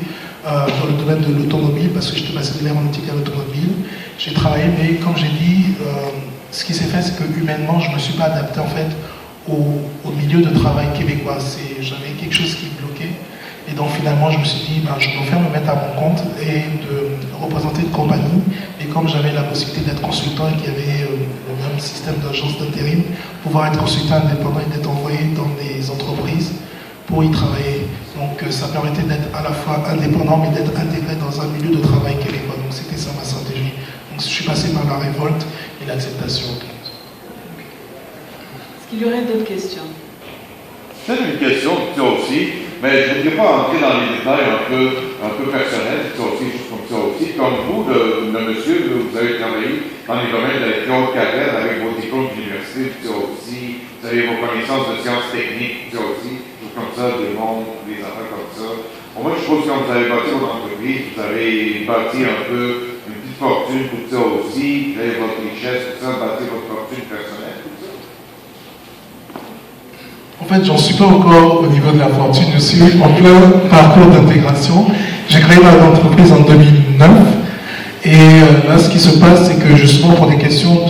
euh, 0.47 0.65
dans 0.79 0.87
le 0.87 0.93
domaine 0.93 1.21
de 1.21 1.37
l'automobile, 1.37 1.91
parce 1.93 2.11
que 2.11 2.17
j'étais 2.17 2.33
passé 2.33 2.59
de 2.59 2.63
l'aéronautique 2.63 3.03
à 3.09 3.13
l'automobile, 3.13 3.69
j'ai 4.17 4.33
travaillé, 4.33 4.65
mais 4.79 4.95
comme 4.95 5.15
j'ai 5.15 5.29
dit, 5.29 5.65
euh, 5.81 6.09
ce 6.51 6.65
qui 6.65 6.73
s'est 6.73 6.85
fait, 6.85 7.01
c'est 7.01 7.17
que 7.17 7.39
humainement, 7.39 7.79
je 7.79 7.89
ne 7.89 7.95
me 7.95 7.99
suis 7.99 8.13
pas 8.13 8.25
adapté 8.25 8.59
en 8.59 8.67
fait 8.67 8.87
au, 9.47 9.81
au 10.03 10.11
milieu 10.13 10.41
de 10.41 10.49
travail 10.57 10.87
québécois. 10.97 11.37
J'avais 11.79 12.11
quelque 12.19 12.33
chose 12.33 12.55
qui 12.55 12.67
bloquait. 12.79 13.13
Et 13.71 13.73
donc 13.73 13.89
finalement, 13.91 14.29
je 14.29 14.37
me 14.39 14.43
suis 14.43 14.67
dit, 14.67 14.79
ben, 14.81 14.95
je 14.99 15.09
préfère 15.15 15.39
me 15.39 15.49
mettre 15.49 15.69
à 15.69 15.75
mon 15.75 15.93
compte 16.01 16.21
et 16.41 16.67
de 16.83 17.17
représenter 17.41 17.83
une 17.83 17.91
compagnie. 17.91 18.43
Et 18.81 18.85
comme 18.85 19.07
j'avais 19.07 19.31
la 19.31 19.43
possibilité 19.43 19.89
d'être 19.89 20.01
consultant 20.01 20.49
et 20.49 20.57
qu'il 20.57 20.73
y 20.73 20.75
avait 20.75 21.03
euh, 21.03 21.15
le 21.47 21.55
même 21.69 21.79
système 21.79 22.15
d'agence 22.15 22.57
d'intérim, 22.59 23.03
pouvoir 23.43 23.67
être 23.67 23.79
consultant 23.79 24.15
indépendant 24.15 24.59
et 24.59 24.69
d'être 24.75 24.89
envoyé 24.89 25.19
dans 25.37 25.47
des 25.55 25.89
entreprises 25.89 26.51
pour 27.07 27.23
y 27.23 27.31
travailler. 27.31 27.87
Donc 28.17 28.43
euh, 28.43 28.51
ça 28.51 28.67
permettait 28.67 29.03
d'être 29.03 29.33
à 29.33 29.41
la 29.41 29.51
fois 29.51 29.81
indépendant, 29.89 30.37
mais 30.37 30.49
d'être 30.49 30.77
intégré 30.77 31.15
dans 31.15 31.39
un 31.39 31.47
milieu 31.47 31.73
de 31.77 31.81
travail 31.81 32.17
québécois. 32.17 32.55
Donc 32.57 32.71
c'était 32.71 32.97
ça 32.97 33.11
ma 33.17 33.23
stratégie. 33.23 33.71
Donc 34.11 34.19
je 34.19 34.25
suis 34.25 34.43
passé 34.43 34.73
par 34.73 34.83
la 34.85 34.97
révolte 34.97 35.45
et 35.81 35.85
l'acceptation. 35.87 36.47
Est-ce 38.75 38.89
qu'il 38.89 39.01
y 39.01 39.05
aurait 39.05 39.23
d'autres 39.23 39.45
questions? 39.45 39.87
C'est 41.07 41.15
une 41.15 41.39
question 41.39 41.71
aussi. 41.97 42.60
Mais 42.81 43.05
je 43.05 43.13
ne 43.13 43.17
voudrais 43.21 43.37
pas 43.37 43.49
entrer 43.61 43.77
dans 43.77 43.93
les 44.01 44.17
détails 44.17 44.49
un 44.49 44.65
peu, 44.65 45.13
un 45.21 45.31
peu 45.37 45.45
personnels, 45.53 46.17
ça 46.17 46.23
aussi, 46.25 46.49
juste 46.49 46.65
comme 46.65 46.89
ça 46.89 46.97
aussi. 46.97 47.37
Comme 47.37 47.61
vous, 47.69 47.85
le, 47.85 48.33
monsieur, 48.33 48.89
vous 48.89 49.13
avez 49.13 49.37
travaillé 49.37 49.93
dans 50.09 50.17
les 50.17 50.33
domaines 50.33 50.65
de 50.65 50.89
la 50.89 51.13
carrière 51.13 51.61
avec 51.61 51.85
vos 51.85 51.93
diplômes 51.93 52.33
d'université, 52.33 52.97
ça 53.05 53.13
aussi. 53.13 53.85
Vous 54.01 54.07
avez 54.09 54.25
vos 54.25 54.41
connaissances 54.41 54.97
de 54.97 54.97
sciences 54.97 55.29
techniques, 55.29 55.93
ça 55.93 56.01
aussi. 56.01 56.41
Tout 56.57 56.73
comme 56.73 56.89
ça, 56.97 57.21
des 57.21 57.37
mondes, 57.37 57.85
des 57.85 58.01
affaires 58.01 58.33
comme 58.33 58.49
ça. 58.49 58.65
Bon, 59.13 59.29
moi, 59.29 59.37
je 59.37 59.45
trouve 59.45 59.61
que 59.61 59.69
quand 59.69 59.85
vous 59.85 59.93
avez 59.93 60.09
bâti 60.09 60.29
votre 60.33 60.55
entreprise, 60.57 61.13
vous 61.13 61.21
avez 61.21 61.85
bâti 61.85 62.17
un 62.25 62.41
peu 62.49 62.65
une 63.05 63.17
petite 63.21 63.37
fortune 63.37 63.93
pour 63.93 64.03
ça 64.09 64.25
aussi, 64.25 64.97
créé 64.97 65.21
votre 65.21 65.37
richesse, 65.37 65.85
tout 65.93 66.01
ça, 66.01 66.17
bâti 66.17 66.49
votre 66.49 66.65
fortune 66.65 67.05
personnelle. 67.05 67.61
En 70.40 70.40
fait, 70.51 70.65
j'en 70.65 70.77
suis 70.77 70.95
pas 70.95 71.05
encore 71.05 71.63
au 71.63 71.67
niveau 71.67 71.91
de 71.91 71.99
la 71.99 72.07
fortune. 72.07 72.47
Je 72.53 72.59
suis 72.59 72.81
en 72.81 73.09
plein 73.13 73.69
parcours 73.69 74.07
d'intégration. 74.07 74.85
J'ai 75.29 75.39
créé 75.39 75.57
ma 75.63 75.87
entreprise 75.87 76.31
en 76.31 76.41
2009. 76.41 77.09
Et 78.03 78.09
euh, 78.09 78.69
là, 78.69 78.77
ce 78.77 78.89
qui 78.89 78.99
se 78.99 79.17
passe, 79.19 79.47
c'est 79.47 79.59
que 79.59 79.75
justement 79.75 80.13
pour 80.13 80.27
des 80.27 80.37
questions 80.37 80.81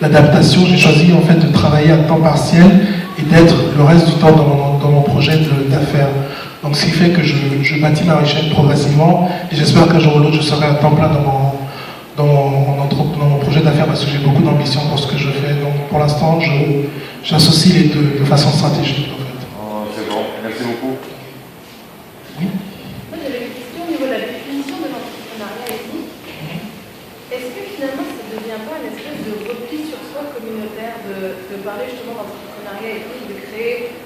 d'adaptation, 0.00 0.62
j'ai 0.66 0.76
choisi 0.76 1.12
en 1.12 1.22
fait 1.26 1.38
de 1.38 1.52
travailler 1.52 1.90
à 1.90 1.96
temps 1.96 2.20
partiel 2.20 2.66
et 3.18 3.22
d'être 3.22 3.54
le 3.76 3.82
reste 3.84 4.06
du 4.06 4.14
temps 4.14 4.32
dans 4.32 4.90
mon, 4.90 5.00
projet 5.02 5.38
d'affaires. 5.70 6.08
Donc, 6.62 6.76
ce 6.76 6.86
qui 6.86 6.90
fait 6.90 7.10
que 7.10 7.22
je, 7.22 7.80
bâtis 7.80 8.04
ma 8.04 8.16
richesse 8.16 8.48
progressivement 8.50 9.28
et 9.50 9.56
j'espère 9.56 9.86
qu'un 9.88 10.00
jour 10.00 10.16
ou 10.16 10.18
l'autre, 10.18 10.36
je 10.36 10.42
serai 10.42 10.66
à 10.66 10.74
temps 10.74 10.90
plein 10.90 11.08
dans 11.08 11.20
mon, 11.20 11.43
dans 12.16 12.26
mon, 12.26 13.38
projet 13.40 13.60
d'affaires 13.60 13.86
parce 13.86 14.04
que 14.04 14.10
j'ai 14.10 14.18
beaucoup 14.18 14.42
d'ambition 14.42 14.80
pour 14.88 14.98
ce 14.98 15.06
que 15.06 15.18
je 15.18 15.28
fais. 15.28 15.54
Donc, 15.54 15.88
pour 15.88 15.98
l'instant, 15.98 16.40
je, 16.40 16.86
J'associe 17.24 17.72
les 17.72 17.88
deux 17.88 18.20
de 18.20 18.24
façon 18.28 18.52
stratégique, 18.52 19.08
en 19.08 19.16
fait. 19.16 19.40
Oh, 19.56 19.88
c'est 19.96 20.04
bon, 20.04 20.28
merci 20.44 20.60
beaucoup. 20.60 20.92
Oui 22.36 22.52
Moi, 23.08 23.16
j'avais 23.16 23.48
une 23.48 23.56
question 23.56 23.80
au 23.80 23.88
niveau 23.88 24.04
de 24.04 24.12
la 24.12 24.28
définition 24.28 24.76
de 24.84 24.92
l'entrepreneuriat 24.92 25.72
ethnique. 25.72 26.12
Est-ce 27.32 27.48
que 27.48 27.62
finalement, 27.64 28.04
ça 28.04 28.20
ne 28.28 28.32
devient 28.36 28.60
pas 28.60 28.76
une 28.76 28.92
espèce 28.92 29.24
de 29.24 29.32
repli 29.40 29.88
sur 29.88 30.04
soi 30.12 30.36
communautaire 30.36 31.00
de, 31.08 31.48
de 31.48 31.56
parler 31.64 31.88
justement 31.96 32.20
d'entrepreneuriat 32.20 32.92
ethnique, 32.92 33.24
de 33.24 33.40
créer 33.48 33.96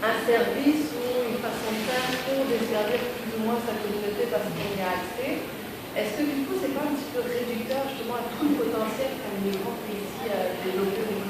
un 0.00 0.16
service 0.24 0.96
ou 0.96 1.28
une 1.28 1.36
façon 1.44 1.76
de 1.76 1.82
faire 1.92 2.08
pour 2.24 2.40
desservir 2.48 3.04
plus 3.04 3.36
ou 3.36 3.40
moins 3.44 3.60
sa 3.60 3.76
communauté 3.84 4.32
parce 4.32 4.48
qu'on 4.48 4.72
y 4.72 4.80
a 4.80 4.96
accès? 4.96 5.44
Est-ce 5.96 6.20
que 6.20 6.24
du 6.28 6.44
coup, 6.44 6.60
c'est 6.60 6.76
pas 6.76 6.84
un 6.84 6.92
petit 6.92 7.08
peu 7.16 7.24
réducteur 7.24 7.88
justement 7.88 8.20
à 8.20 8.28
tout 8.28 8.44
le 8.44 8.54
potentiel 8.60 9.16
qu'un 9.16 9.32
immigrant 9.40 9.80
peut 9.80 9.96
ici 9.96 10.28
développer 10.60 11.00
au 11.00 11.08
niveau 11.08 11.26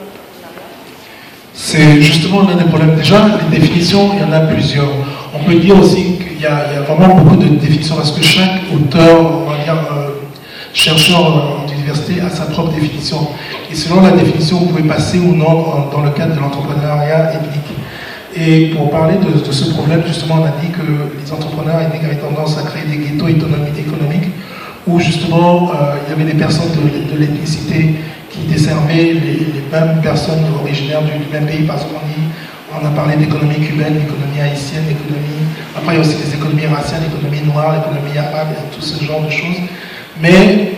c'est 1.58 2.02
justement 2.02 2.42
l'un 2.42 2.54
des 2.56 2.64
problèmes. 2.64 2.94
Déjà, 2.94 3.26
les 3.50 3.58
définitions, 3.58 4.10
il 4.14 4.20
y 4.20 4.24
en 4.24 4.32
a 4.32 4.40
plusieurs. 4.40 4.90
On 5.34 5.42
peut 5.42 5.54
dire 5.56 5.76
aussi 5.78 6.18
qu'il 6.18 6.40
y, 6.40 6.46
a 6.46 6.82
vraiment 6.86 7.16
beaucoup 7.16 7.36
de 7.36 7.48
définitions 7.48 7.96
parce 7.96 8.12
que 8.12 8.22
chaque 8.22 8.60
auteur, 8.74 9.42
on 9.46 9.50
va 9.50 9.64
dire, 9.64 9.74
euh, 9.90 10.10
chercheur 10.74 11.62
en 11.62 11.66
diversité 11.66 12.20
a 12.20 12.28
sa 12.28 12.44
propre 12.44 12.72
définition. 12.72 13.28
Et 13.70 13.74
selon 13.74 14.02
la 14.02 14.10
définition, 14.10 14.58
vous 14.58 14.66
pouvez 14.66 14.82
passer 14.82 15.18
ou 15.18 15.34
non 15.34 15.88
dans 15.90 16.02
le 16.02 16.10
cadre 16.10 16.34
de 16.34 16.40
l'entrepreneuriat 16.40 17.32
ethnique. 17.34 17.72
Et 18.36 18.74
pour 18.76 18.90
parler 18.90 19.16
de, 19.16 19.44
de, 19.44 19.52
ce 19.52 19.70
problème, 19.72 20.02
justement, 20.06 20.42
on 20.42 20.44
a 20.44 20.62
dit 20.62 20.70
que 20.70 20.82
les 20.82 21.32
entrepreneurs 21.32 21.80
ethniques 21.80 22.04
avaient 22.04 22.16
tendance 22.16 22.58
à 22.58 22.62
créer 22.62 22.84
des 22.84 22.98
ghettos 22.98 23.28
économiques 23.28 24.30
où 24.86 25.00
justement 25.00 25.70
euh, 25.70 25.96
il 26.06 26.10
y 26.10 26.12
avait 26.12 26.32
des 26.32 26.38
personnes 26.38 26.70
de, 26.72 27.18
l'ethnicité 27.18 27.94
qui 28.30 28.40
desservaient 28.46 29.14
les, 29.14 29.46
mêmes 29.72 30.00
personnes 30.00 30.44
originaires 30.60 31.02
du, 31.02 31.12
même 31.32 31.46
pays. 31.46 31.64
Par 31.64 31.76
exemple, 31.76 31.94
on, 32.72 32.86
a 32.86 32.90
parlé 32.90 33.16
d'économie 33.16 33.56
cubaine, 33.56 33.94
d'économie 33.94 34.40
haïtienne, 34.40 34.84
d'économie. 34.86 35.42
Après, 35.76 35.94
il 35.94 35.96
y 35.96 35.98
a 35.98 36.00
aussi 36.00 36.16
des 36.16 36.34
économies 36.34 36.66
raciales, 36.66 37.02
l'économie 37.02 37.52
noire, 37.52 37.74
l'économie 37.74 38.16
arabe, 38.16 38.48
et 38.52 38.74
tout 38.74 38.82
ce 38.82 39.02
genre 39.02 39.22
de 39.22 39.30
choses. 39.30 39.66
Mais 40.20 40.72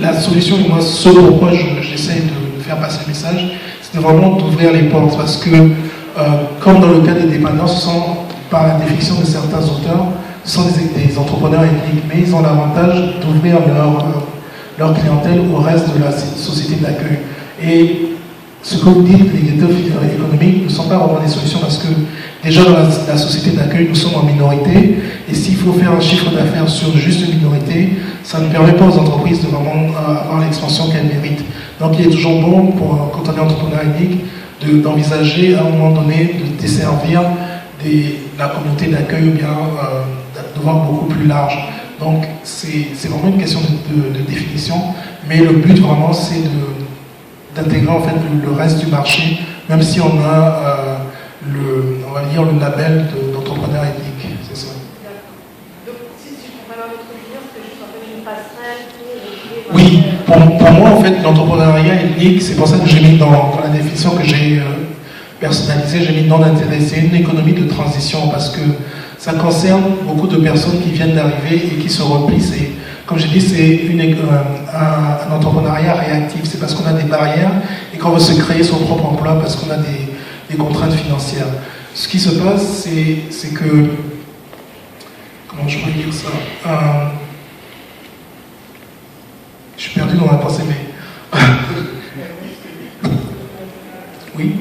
la 0.00 0.18
solution, 0.18 0.56
moi, 0.68 0.80
ce 0.80 1.08
pourquoi 1.08 1.50
j'essaie 1.82 2.20
de, 2.20 2.62
faire 2.62 2.78
passer 2.78 3.00
le 3.06 3.08
message, 3.08 3.58
c'est 3.80 4.00
vraiment 4.00 4.36
d'ouvrir 4.36 4.72
les 4.72 4.84
portes. 4.84 5.16
Parce 5.16 5.36
que, 5.36 5.50
euh, 5.50 6.22
comme 6.60 6.80
dans 6.80 6.88
le 6.88 7.00
cas 7.00 7.12
des 7.12 7.26
dépendances, 7.26 7.88
par 8.50 8.66
la 8.66 8.74
définition 8.74 9.20
de 9.20 9.26
certains 9.26 9.62
auteurs, 9.62 10.06
sont 10.48 10.64
des, 10.66 11.18
entrepreneurs 11.18 11.64
ethniques, 11.64 12.04
mais 12.08 12.22
ils 12.26 12.34
ont 12.34 12.42
l'avantage 12.42 13.20
d'ouvrir 13.20 13.58
leur, 13.66 14.22
leur 14.78 14.94
clientèle 14.94 15.40
au 15.52 15.58
reste 15.58 15.94
de 15.96 16.02
la 16.02 16.12
société 16.12 16.76
d'accueil. 16.76 17.18
Et 17.62 18.08
ce 18.62 18.76
que 18.76 18.84
vous 18.84 19.02
dites, 19.02 19.32
les 19.32 19.50
ghettos 19.50 19.72
économiques 19.72 20.64
ne 20.64 20.68
sont 20.68 20.88
pas 20.88 20.98
vraiment 20.98 21.20
des 21.20 21.28
solutions 21.28 21.60
parce 21.60 21.78
que 21.78 21.88
déjà 22.42 22.64
dans 22.64 22.74
la, 22.74 23.16
société 23.16 23.56
d'accueil, 23.56 23.86
nous 23.88 23.94
sommes 23.94 24.16
en 24.16 24.24
minorité 24.24 24.98
et 25.28 25.34
s'il 25.34 25.56
faut 25.56 25.72
faire 25.72 25.92
un 25.92 26.00
chiffre 26.00 26.30
d'affaires 26.30 26.68
sur 26.68 26.96
juste 26.96 27.28
une 27.28 27.38
minorité, 27.38 27.90
ça 28.22 28.40
ne 28.40 28.48
permet 28.48 28.72
pas 28.72 28.86
aux 28.86 28.98
entreprises 28.98 29.42
de 29.42 29.46
vraiment 29.46 29.94
avoir 29.96 30.40
l'expansion 30.40 30.88
qu'elles 30.90 31.06
méritent. 31.06 31.44
Donc 31.80 31.94
il 31.98 32.06
est 32.06 32.10
toujours 32.10 32.40
bon, 32.40 32.66
pour, 32.72 33.10
quand 33.12 33.32
on 33.32 33.36
est 33.36 33.40
entrepreneur 33.40 33.80
ethnique, 33.82 34.24
d'envisager 34.82 35.52
de, 35.52 35.56
à 35.56 35.60
un 35.60 35.70
moment 35.70 35.92
donné 35.92 36.34
de 36.34 36.60
desservir 36.60 37.22
des, 37.82 38.18
la 38.36 38.48
communauté 38.48 38.88
d'accueil 38.88 39.28
ou 39.28 39.32
bien 39.32 39.46
euh, 39.46 40.02
de 40.58 40.62
voir 40.62 40.84
beaucoup 40.84 41.06
plus 41.06 41.26
large. 41.26 41.58
Donc 42.00 42.24
c'est 42.44 43.08
vraiment 43.08 43.28
une 43.28 43.40
question 43.40 43.60
de, 43.60 43.94
de, 43.94 44.18
de, 44.18 44.24
définition, 44.24 44.76
mais 45.28 45.38
le 45.38 45.54
but 45.54 45.78
vraiment 45.78 46.12
c'est 46.12 46.42
d'intégrer 47.56 47.90
en 47.90 48.00
fait 48.00 48.14
le, 48.14 48.46
le, 48.48 48.52
reste 48.52 48.78
du 48.78 48.86
marché, 48.86 49.38
même 49.68 49.82
si 49.82 50.00
on 50.00 50.20
a 50.22 50.62
euh, 50.64 50.96
le, 51.52 51.98
on 52.08 52.12
va 52.12 52.22
dire 52.22 52.44
le 52.44 52.58
label 52.60 53.06
d'entrepreneur 53.34 53.82
de, 53.82 53.88
ethnique, 53.88 54.38
c'est 54.48 54.56
ça. 54.56 54.68
Donc 55.86 55.96
si 56.22 56.34
tu 56.34 56.52
comprends 56.52 56.86
notre 56.86 57.02
opinion, 57.10 57.42
c'est 57.52 57.64
juste 57.64 57.82
en 57.82 57.90
fait 57.90 58.16
une 58.16 58.22
passerelle 58.22 58.86
pour... 58.94 59.74
Oui, 59.74 60.04
pour, 60.24 60.58
pour, 60.58 60.70
moi 60.70 60.90
en 60.90 61.02
fait 61.02 61.20
l'entrepreneuriat 61.20 61.94
ethnique, 61.94 62.42
c'est 62.42 62.54
pour 62.54 62.68
ça 62.68 62.78
que 62.78 62.88
j'ai 62.88 63.00
mis 63.00 63.18
dans, 63.18 63.30
dans, 63.30 63.60
la 63.60 63.70
définition 63.70 64.10
que 64.10 64.22
j'ai 64.22 64.60
euh, 64.60 64.86
personnalisée, 65.40 66.04
j'ai 66.04 66.12
mis 66.12 66.28
non 66.28 66.40
intérêt, 66.44 66.78
c'est 66.78 67.00
une 67.00 67.14
économie 67.16 67.54
de 67.54 67.64
transition 67.64 68.28
parce 68.28 68.50
que 68.50 68.60
ça 69.18 69.32
concerne 69.32 69.96
beaucoup 70.06 70.28
de 70.28 70.36
personnes 70.36 70.80
qui 70.80 70.90
viennent 70.90 71.14
d'arriver 71.14 71.56
et 71.56 71.78
qui 71.82 71.90
se 71.90 72.02
replient. 72.02 72.54
Et 72.54 72.72
comme 73.04 73.18
j'ai 73.18 73.26
dit, 73.26 73.40
c'est 73.40 73.90
un, 73.92 75.30
un, 75.32 75.36
entrepreneuriat 75.36 75.94
réactif. 75.94 76.42
C'est 76.44 76.60
parce 76.60 76.72
qu'on 76.74 76.86
a 76.86 76.92
des 76.92 77.08
barrières 77.08 77.50
et 77.92 77.98
qu'on 77.98 78.10
veut 78.10 78.20
se 78.20 78.40
créer 78.40 78.62
son 78.62 78.78
propre 78.78 79.06
emploi 79.06 79.40
parce 79.40 79.56
qu'on 79.56 79.70
a 79.70 79.76
des, 79.76 80.14
des, 80.48 80.56
contraintes 80.56 80.94
financières. 80.94 81.48
Ce 81.94 82.06
qui 82.06 82.20
se 82.20 82.30
passe, 82.30 82.86
c'est 83.30 83.54
que... 83.54 83.90
Comment 85.48 85.66
je 85.66 85.78
peux 85.80 85.90
dire 85.90 86.14
ça 86.14 86.28
euh, 86.68 87.08
Je 89.76 89.82
suis 89.82 89.94
perdu 89.98 90.16
dans 90.16 90.30
la 90.30 90.38
pensée, 90.38 90.62
mais... 90.68 91.40
oui 94.38 94.54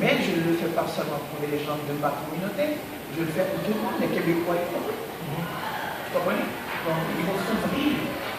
mais 0.00 0.14
je 0.22 0.30
ne 0.30 0.42
le 0.46 0.54
fais 0.58 0.72
pas 0.74 0.86
seulement 0.86 1.20
pour 1.30 1.42
les 1.42 1.58
gens 1.58 1.78
de 1.88 1.94
ma 2.00 2.12
communauté, 2.22 2.78
je 3.16 3.20
le 3.22 3.30
fais 3.34 3.46
pour 3.50 3.60
tout 3.66 3.74
le 3.74 3.82
monde, 3.82 3.98
les 4.00 4.08
Québécois 4.08 4.54
et 4.54 4.66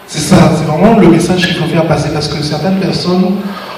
c'est 0.08 0.20
ça, 0.20 0.52
c'est 0.58 0.66
vraiment 0.66 1.00
le 1.00 1.08
message 1.08 1.46
qu'il 1.46 1.56
faut 1.56 1.68
faire 1.68 1.88
passer 1.88 2.10
parce 2.12 2.28
que 2.28 2.42
certaines 2.42 2.80
personnes 2.80 3.36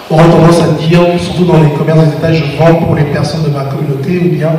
auront 0.10 0.30
tendance 0.30 0.62
à 0.62 0.68
dire, 0.88 1.02
surtout 1.20 1.44
dans 1.46 1.62
les 1.62 1.72
commerces 1.72 2.08
des 2.08 2.14
États, 2.18 2.34
je 2.34 2.44
vends 2.58 2.76
pour 2.76 2.96
les 2.96 3.04
personnes 3.04 3.44
de 3.44 3.50
ma 3.50 3.66
communauté 3.66 4.18
ou 4.26 4.30
bien, 4.36 4.52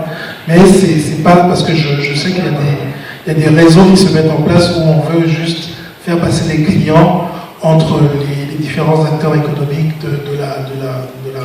mais 0.46 0.58
c'est 0.66 1.22
pas 1.22 1.36
parce 1.36 1.62
que 1.62 1.74
je, 1.74 2.14
sais 2.14 2.32
qu'il 2.32 2.44
y, 2.44 3.30
a 3.30 3.34
des 3.34 3.48
réseaux 3.48 3.84
qui 3.84 3.96
se 3.96 4.12
mettent 4.12 4.30
en 4.30 4.42
place 4.42 4.76
où 4.76 4.82
on 4.82 5.00
veut 5.00 5.26
juste 5.26 5.70
faire 6.04 6.18
passer 6.18 6.56
les 6.56 6.62
clients 6.64 7.28
entre 7.62 8.00
les, 8.00 8.42
différents 8.58 9.04
acteurs 9.04 9.34
économiques 9.34 9.98
de, 10.00 10.08
de, 10.08 10.38
la, 10.38 10.58
de, 10.58 10.80
la, 10.80 11.02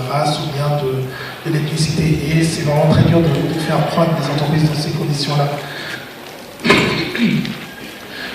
ou 0.08 0.52
bien 0.54 0.78
de, 0.82 1.04
de. 1.52 1.58
Et 1.58 2.44
c'est 2.44 2.64
vraiment 2.64 2.88
très 2.92 3.04
dur 3.04 3.20
de, 3.20 3.60
faire 3.60 3.86
croître 3.88 4.12
des 4.16 4.28
entreprises 4.30 4.70
dans 4.70 4.80
ces 4.80 4.92
conditions-là. 4.92 5.48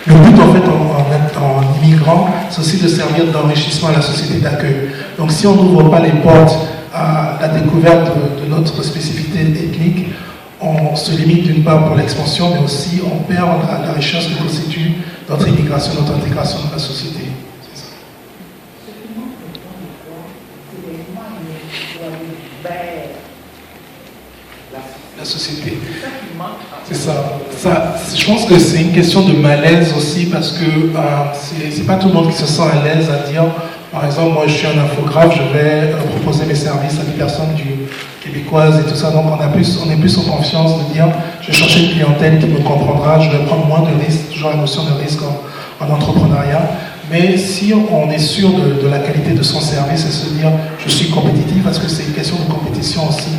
Le 0.05 0.15
but, 0.15 0.41
en 0.41 0.53
fait, 0.53 0.69
en, 0.69 0.81
en, 0.99 1.61
en 1.61 1.63
immigrant, 1.81 2.29
c'est 2.51 2.61
aussi 2.61 2.79
de 2.79 2.89
servir 2.89 3.27
d'enrichissement 3.27 3.89
à 3.91 3.93
la 3.93 4.03
société 4.03 4.41
d'accueil. 4.41 4.89
Donc, 5.17 5.31
si 5.31 5.47
on 5.47 5.55
n'ouvre 5.55 5.91
pas 5.91 6.01
les 6.01 6.11
portes 6.11 6.59
à 6.93 7.39
la 7.41 7.49
découverte 7.49 8.11
de, 8.41 8.47
notre 8.51 8.83
spécificité 8.83 9.41
ethnique, 9.43 10.09
on 10.61 10.97
se 10.97 11.13
limite 11.13 11.45
d'une 11.45 11.63
part 11.63 11.87
pour 11.87 11.97
l'expansion, 11.97 12.51
mais 12.55 12.65
aussi 12.65 13.01
on 13.05 13.23
perd 13.23 13.49
la, 13.69 13.87
la 13.87 13.93
richesse 13.93 14.27
que 14.27 14.43
constitue 14.43 14.93
notre 15.29 15.49
immigration, 15.49 15.95
notre 16.01 16.15
intégration 16.15 16.59
dans 16.67 16.73
la 16.73 16.79
société. 16.79 17.23
la 25.23 25.29
société. 25.29 25.79
C'est 26.85 26.95
ça. 26.95 27.39
ça. 27.57 27.95
Je 28.23 28.29
pense 28.29 28.45
que 28.45 28.57
c'est 28.57 28.81
une 28.81 28.93
question 28.93 29.23
de 29.23 29.33
malaise 29.33 29.93
aussi 29.99 30.27
parce 30.27 30.53
que 30.53 30.65
euh, 30.65 31.71
c'est 31.73 31.85
pas 31.85 31.97
tout 31.97 32.07
le 32.07 32.15
monde 32.15 32.31
qui 32.31 32.37
se 32.37 32.47
sent 32.47 32.63
à 32.63 32.85
l'aise 32.85 33.11
à 33.11 33.29
dire, 33.29 33.43
par 33.91 34.05
exemple, 34.05 34.35
moi 34.35 34.45
je 34.47 34.53
suis 34.53 34.67
un 34.69 34.79
infographe, 34.81 35.35
je 35.35 35.59
vais 35.59 35.93
euh, 35.93 35.97
proposer 36.21 36.47
mes 36.47 36.55
services 36.55 37.01
à 37.01 37.03
des 37.03 37.19
personnes 37.19 37.53
du 37.57 37.65
québécoises 38.21 38.79
et 38.79 38.89
tout 38.89 38.95
ça. 38.95 39.11
Donc 39.11 39.25
on, 39.27 39.43
a 39.43 39.49
plus, 39.49 39.77
on 39.85 39.91
est 39.91 39.97
plus 39.97 40.17
en 40.19 40.23
confiance 40.23 40.79
de 40.79 40.93
dire, 40.93 41.09
je 41.41 41.49
vais 41.49 41.53
chercher 41.53 41.87
une 41.87 41.91
clientèle 41.95 42.39
qui 42.39 42.47
me 42.47 42.61
comprendra, 42.61 43.19
je 43.19 43.29
vais 43.29 43.45
prendre 43.45 43.67
moins 43.67 43.81
de 43.81 44.05
risques, 44.07 44.31
toujours 44.33 44.51
la 44.51 44.57
notion 44.57 44.85
de 44.85 45.03
risque 45.03 45.19
en, 45.21 45.85
en 45.85 45.93
entrepreneuriat. 45.93 46.63
Mais 47.11 47.37
si 47.37 47.75
on 47.75 48.09
est 48.09 48.19
sûr 48.19 48.51
de, 48.51 48.85
de, 48.85 48.89
la 48.89 49.01
qualité 49.01 49.33
de 49.33 49.43
son 49.43 49.61
service 49.61 50.07
et 50.07 50.13
se 50.13 50.33
dire 50.35 50.53
je 50.79 50.89
suis 50.89 51.11
compétitif, 51.11 51.65
parce 51.65 51.81
que 51.81 51.89
c'est 51.89 52.05
une 52.05 52.15
question 52.15 52.37
de 52.37 52.53
compétition 52.53 53.03
aussi 53.09 53.33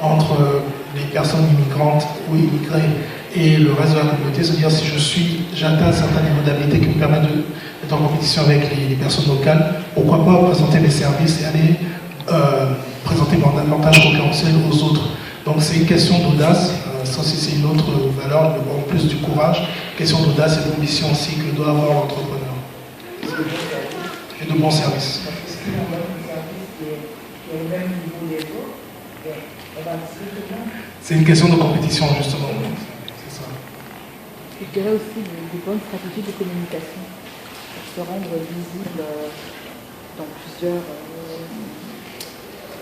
entre 0.00 0.62
les 0.94 1.02
personnes 1.12 1.44
immigrantes 1.52 2.06
ou 2.30 2.36
immigrées 2.36 2.88
et 3.34 3.56
le 3.56 3.72
reste 3.72 3.92
de 3.92 3.98
la 3.98 4.04
communauté, 4.06 4.42
se 4.42 4.52
dire 4.52 4.70
si 4.70 4.86
je 4.86 4.98
suis, 4.98 5.40
j'atteins 5.54 5.88
un 5.88 5.92
certain 5.92 6.22
niveau 6.22 6.40
d'habilité 6.44 6.80
qui 6.80 6.88
me 6.88 6.98
permet 6.98 7.20
d'être 7.20 7.92
en 7.92 7.98
compétition 8.08 8.42
avec 8.42 8.70
les, 8.74 8.94
personnes 8.96 9.28
locales, 9.28 9.74
pourquoi 9.94 10.24
pas 10.24 10.44
présenter 10.44 10.80
mes 10.80 10.90
services 10.90 11.42
et 11.42 11.44
aller 11.44 11.74
euh, 12.30 12.72
présenter 13.04 13.36
mon 13.36 13.56
avantage 13.58 14.02
concurrentiel 14.02 14.54
aux 14.70 14.82
autres. 14.84 15.10
Donc 15.44 15.56
c'est 15.60 15.76
une 15.76 15.86
question 15.86 16.18
d'audace, 16.18 16.70
euh, 16.70 17.04
ça 17.04 17.22
c'est 17.22 17.56
une 17.56 17.66
autre 17.66 17.86
valeur, 18.22 18.56
en 18.76 18.82
plus 18.88 19.06
du 19.06 19.16
courage, 19.16 19.62
question 19.96 20.22
d'audace 20.22 20.58
et 20.58 20.70
d'ambition 20.70 21.10
aussi 21.12 21.36
que 21.36 21.54
doit 21.56 21.70
avoir 21.70 21.94
l'entrepreneur. 21.94 22.38
Et 24.40 24.52
de 24.52 24.58
bons 24.58 24.70
services. 24.70 25.22
C'est 31.02 31.14
une 31.14 31.24
question 31.24 31.48
de 31.48 31.54
compétition, 31.54 32.06
justement. 32.18 32.48
Ça. 34.58 34.64
Je 34.64 34.80
dirais 34.80 34.94
aussi 34.94 35.22
des 35.52 35.60
bonnes 35.64 35.78
stratégies 35.86 36.22
de 36.26 36.32
communication 36.32 37.02
pour 37.74 37.84
se 37.94 38.00
rendre 38.08 38.30
visible 38.42 39.02
dans 40.16 40.24
plusieurs 40.42 40.82
euh, 40.82 41.08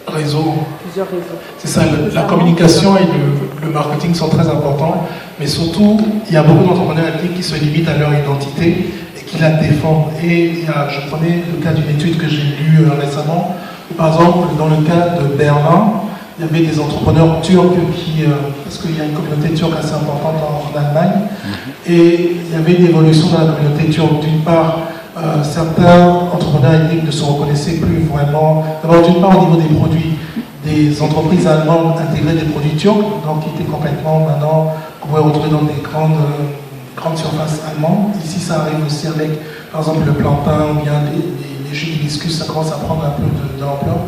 réseaux. 0.08 0.54
Plusieurs 0.82 1.08
réseaux. 1.08 1.38
C'est 1.58 1.68
ça, 1.68 1.82
le, 1.84 2.14
la 2.14 2.22
communication 2.22 2.96
et 2.96 3.04
le, 3.04 3.66
le, 3.66 3.72
marketing 3.72 4.14
sont 4.14 4.28
très 4.28 4.48
importants, 4.48 5.06
mais 5.38 5.46
surtout, 5.46 6.00
il 6.28 6.32
y 6.34 6.36
a 6.36 6.42
beaucoup 6.42 6.64
d'entrepreneurs 6.64 7.12
qui 7.34 7.42
se 7.42 7.56
limitent 7.56 7.88
à 7.88 7.98
leur 7.98 8.12
identité 8.14 8.86
et 9.16 9.24
qui 9.26 9.38
la 9.38 9.50
défendent. 9.50 10.12
Et 10.22 10.46
il 10.46 10.64
y 10.64 10.68
a, 10.68 10.88
je 10.88 11.00
prenais 11.08 11.42
le 11.52 11.62
cas 11.62 11.72
d'une 11.72 11.90
étude 11.90 12.16
que 12.18 12.28
j'ai 12.28 12.42
lue 12.42 12.86
euh, 12.86 12.94
récemment, 12.98 13.54
où, 13.90 13.94
par 13.94 14.14
exemple, 14.14 14.56
dans 14.56 14.68
le 14.68 14.82
cas 14.84 15.18
de 15.20 15.28
Berlin, 15.36 16.05
il 16.38 16.44
y 16.44 16.48
avait 16.48 16.66
des 16.66 16.78
entrepreneurs 16.78 17.40
turcs 17.40 17.72
qui, 17.94 18.24
euh, 18.24 18.28
parce 18.62 18.78
qu'il 18.78 18.96
y 18.96 19.00
a 19.00 19.04
une 19.04 19.12
communauté 19.14 19.54
turque 19.54 19.78
assez 19.78 19.94
importante 19.94 20.36
en, 20.36 20.68
en 20.68 20.78
Allemagne, 20.78 21.22
mm-hmm. 21.22 21.90
et 21.92 22.36
il 22.46 22.52
y 22.52 22.56
avait 22.56 22.74
une 22.74 22.86
évolution 22.86 23.28
dans 23.28 23.46
la 23.46 23.52
communauté 23.54 23.88
turque. 23.88 24.20
D'une 24.20 24.40
part, 24.40 24.80
euh, 25.16 25.42
certains 25.42 26.08
entrepreneurs 26.34 26.74
ethniques 26.74 27.04
ne 27.04 27.10
se 27.10 27.24
reconnaissaient 27.24 27.78
plus 27.78 28.04
vraiment. 28.12 28.62
D'abord, 28.82 29.02
d'une 29.02 29.20
part, 29.20 29.38
au 29.38 29.46
niveau 29.46 29.56
des 29.56 29.74
produits, 29.74 30.18
des 30.62 31.00
entreprises 31.00 31.46
allemandes 31.46 31.94
intégrées 31.98 32.34
des 32.34 32.50
produits 32.52 32.76
turcs, 32.76 33.24
donc 33.24 33.42
qui 33.42 33.48
étaient 33.54 33.70
complètement 33.70 34.26
maintenant, 34.26 34.74
qu'on 35.00 35.08
pouvait 35.08 35.22
retrouver 35.22 35.48
dans 35.48 35.62
des 35.62 35.80
grandes, 35.82 36.20
euh, 36.20 36.96
grandes 36.96 37.16
surfaces 37.16 37.62
allemandes. 37.70 38.12
Ici, 38.22 38.40
ça 38.40 38.60
arrive 38.60 38.84
aussi 38.86 39.06
avec, 39.06 39.30
par 39.72 39.80
exemple, 39.80 40.04
le 40.04 40.12
plantain 40.12 40.72
ou 40.72 40.82
bien 40.82 41.00
les, 41.10 41.16
les, 41.16 41.70
les 41.70 41.74
jus 41.74 41.92
d'hibiscus, 41.92 42.38
ça 42.38 42.44
commence 42.44 42.72
à 42.72 42.76
prendre 42.76 43.04
un 43.06 43.14
peu 43.16 43.22
de, 43.22 43.56
de 43.56 43.64
l'ampleur. 43.64 44.00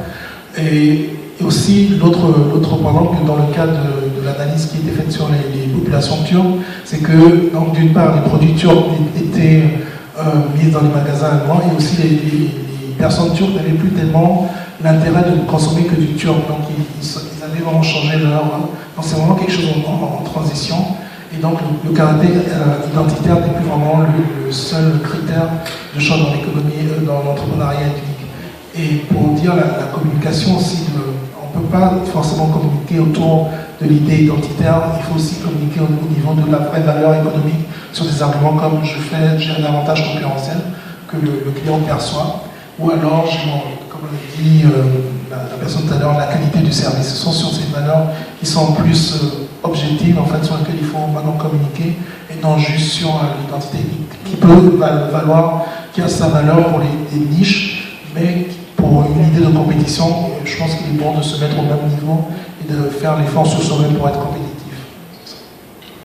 Et, 0.58 1.10
et 1.40 1.44
aussi, 1.44 1.88
l'autre 2.00 2.76
pendant 2.82 3.06
que 3.06 3.24
dans 3.24 3.36
le 3.36 3.54
cadre 3.54 3.72
de, 3.72 4.24
l'analyse 4.26 4.66
qui 4.66 4.78
était 4.78 4.90
faite 4.90 5.12
sur 5.12 5.28
les, 5.28 5.68
populations 5.68 6.22
turques, 6.24 6.58
c'est 6.84 6.98
que, 6.98 7.52
donc, 7.52 7.72
d'une 7.72 7.92
part, 7.92 8.16
les 8.16 8.22
produits 8.28 8.54
turcs 8.54 8.86
étaient 9.16 9.62
euh, 10.18 10.22
mis 10.56 10.70
dans 10.70 10.80
les 10.80 10.88
magasins 10.88 11.38
allemands 11.40 11.62
et 11.62 11.76
aussi 11.76 11.96
les, 12.02 12.50
personnes 12.98 13.32
turques 13.32 13.54
n'avaient 13.54 13.78
plus 13.78 13.90
tellement 13.90 14.50
l'intérêt 14.82 15.22
de 15.30 15.36
ne 15.36 15.44
consommer 15.44 15.84
que 15.84 15.94
du 15.94 16.14
turc. 16.14 16.36
Donc 16.48 16.66
ils, 16.68 17.44
avaient 17.44 17.60
vraiment 17.60 17.82
changé 17.82 18.18
leur. 18.18 18.42
Donc 18.42 19.02
c'est 19.02 19.16
vraiment 19.16 19.36
quelque 19.36 19.52
chose 19.52 19.66
en, 19.86 20.24
transition. 20.24 20.74
Et 21.32 21.40
donc 21.40 21.58
le, 21.84 21.92
caractère 21.92 22.30
euh, 22.30 22.92
identitaire 22.92 23.36
n'est 23.36 23.54
plus 23.54 23.66
vraiment 23.66 24.00
le, 24.00 24.50
seul 24.50 24.98
critère 25.04 25.48
de 25.94 26.00
choix 26.00 26.16
dans 26.16 26.32
l'économie, 26.32 26.90
euh, 26.90 27.06
dans 27.06 27.22
l'entrepreneuriat 27.22 27.86
éthique. 27.86 28.26
Et 28.76 28.96
pour 29.14 29.34
dire 29.34 29.54
la, 29.54 29.78
la 29.78 29.86
communication 29.94 30.56
aussi, 30.56 30.78
de, 30.86 31.17
pas 31.60 31.92
forcément 32.12 32.46
communiquer 32.46 32.98
autour 33.00 33.48
de 33.80 33.86
l'idée 33.86 34.24
identitaire, 34.24 34.82
il 34.98 35.04
faut 35.04 35.16
aussi 35.16 35.36
communiquer 35.36 35.80
au, 35.80 35.84
au, 35.84 36.08
niveau 36.08 36.34
de 36.34 36.50
la 36.50 36.58
vraie 36.58 36.80
valeur 36.80 37.14
économique 37.14 37.66
sur 37.92 38.04
des 38.04 38.22
arguments 38.22 38.56
comme 38.56 38.84
je 38.84 38.98
fais, 38.98 39.38
j'ai 39.38 39.52
un 39.52 39.64
avantage 39.64 40.12
concurrentiel 40.12 40.58
que 41.08 41.16
le, 41.16 41.50
client 41.52 41.78
perçoit, 41.80 42.42
ou 42.78 42.90
alors, 42.90 43.24
comme 43.88 44.02
l'a 44.02 44.42
dit 44.42 44.62
euh, 44.64 45.30
la, 45.30 45.38
personne 45.58 45.86
tout 45.86 45.94
à 45.94 45.98
l'heure, 45.98 46.16
la 46.18 46.26
qualité 46.26 46.58
du 46.58 46.72
service. 46.72 47.08
Ce 47.08 47.16
sont 47.16 47.32
sur 47.32 47.50
ces 47.50 47.72
valeurs 47.72 48.08
qui 48.38 48.46
sont 48.46 48.72
plus 48.72 49.14
euh, 49.14 49.46
objectives, 49.62 50.18
en 50.18 50.24
fait, 50.24 50.44
sur 50.44 50.58
lesquelles 50.58 50.78
il 50.80 50.86
faut 50.86 51.06
maintenant 51.12 51.32
communiquer, 51.32 51.96
et 52.30 52.42
non 52.42 52.58
juste 52.58 52.92
sur 52.92 53.08
euh, 53.08 53.42
l'identité 53.42 53.78
qui, 53.78 54.30
qui, 54.30 54.36
peut 54.36 54.78
valoir, 55.10 55.64
qui 55.92 56.02
a 56.02 56.08
sa 56.08 56.28
valeur 56.28 56.68
pour 56.68 56.80
les, 56.80 57.18
les 57.18 57.24
niches, 57.36 58.00
mais 58.14 58.48
pour 58.88 59.04
une 59.04 59.26
idée 59.28 59.44
de 59.44 59.52
compétition, 59.52 60.06
je 60.44 60.56
pense 60.56 60.74
qu'il 60.76 60.94
est 60.94 60.98
bon 60.98 61.16
de 61.16 61.22
se 61.22 61.40
mettre 61.40 61.58
au 61.58 61.62
même 61.62 61.88
niveau 61.90 62.24
et 62.62 62.72
de 62.72 62.88
faire 62.88 63.18
l'effort 63.18 63.46
sur 63.46 63.62
soi-même 63.62 63.94
pour 63.94 64.08
être 64.08 64.18
compétitif. 64.18 64.37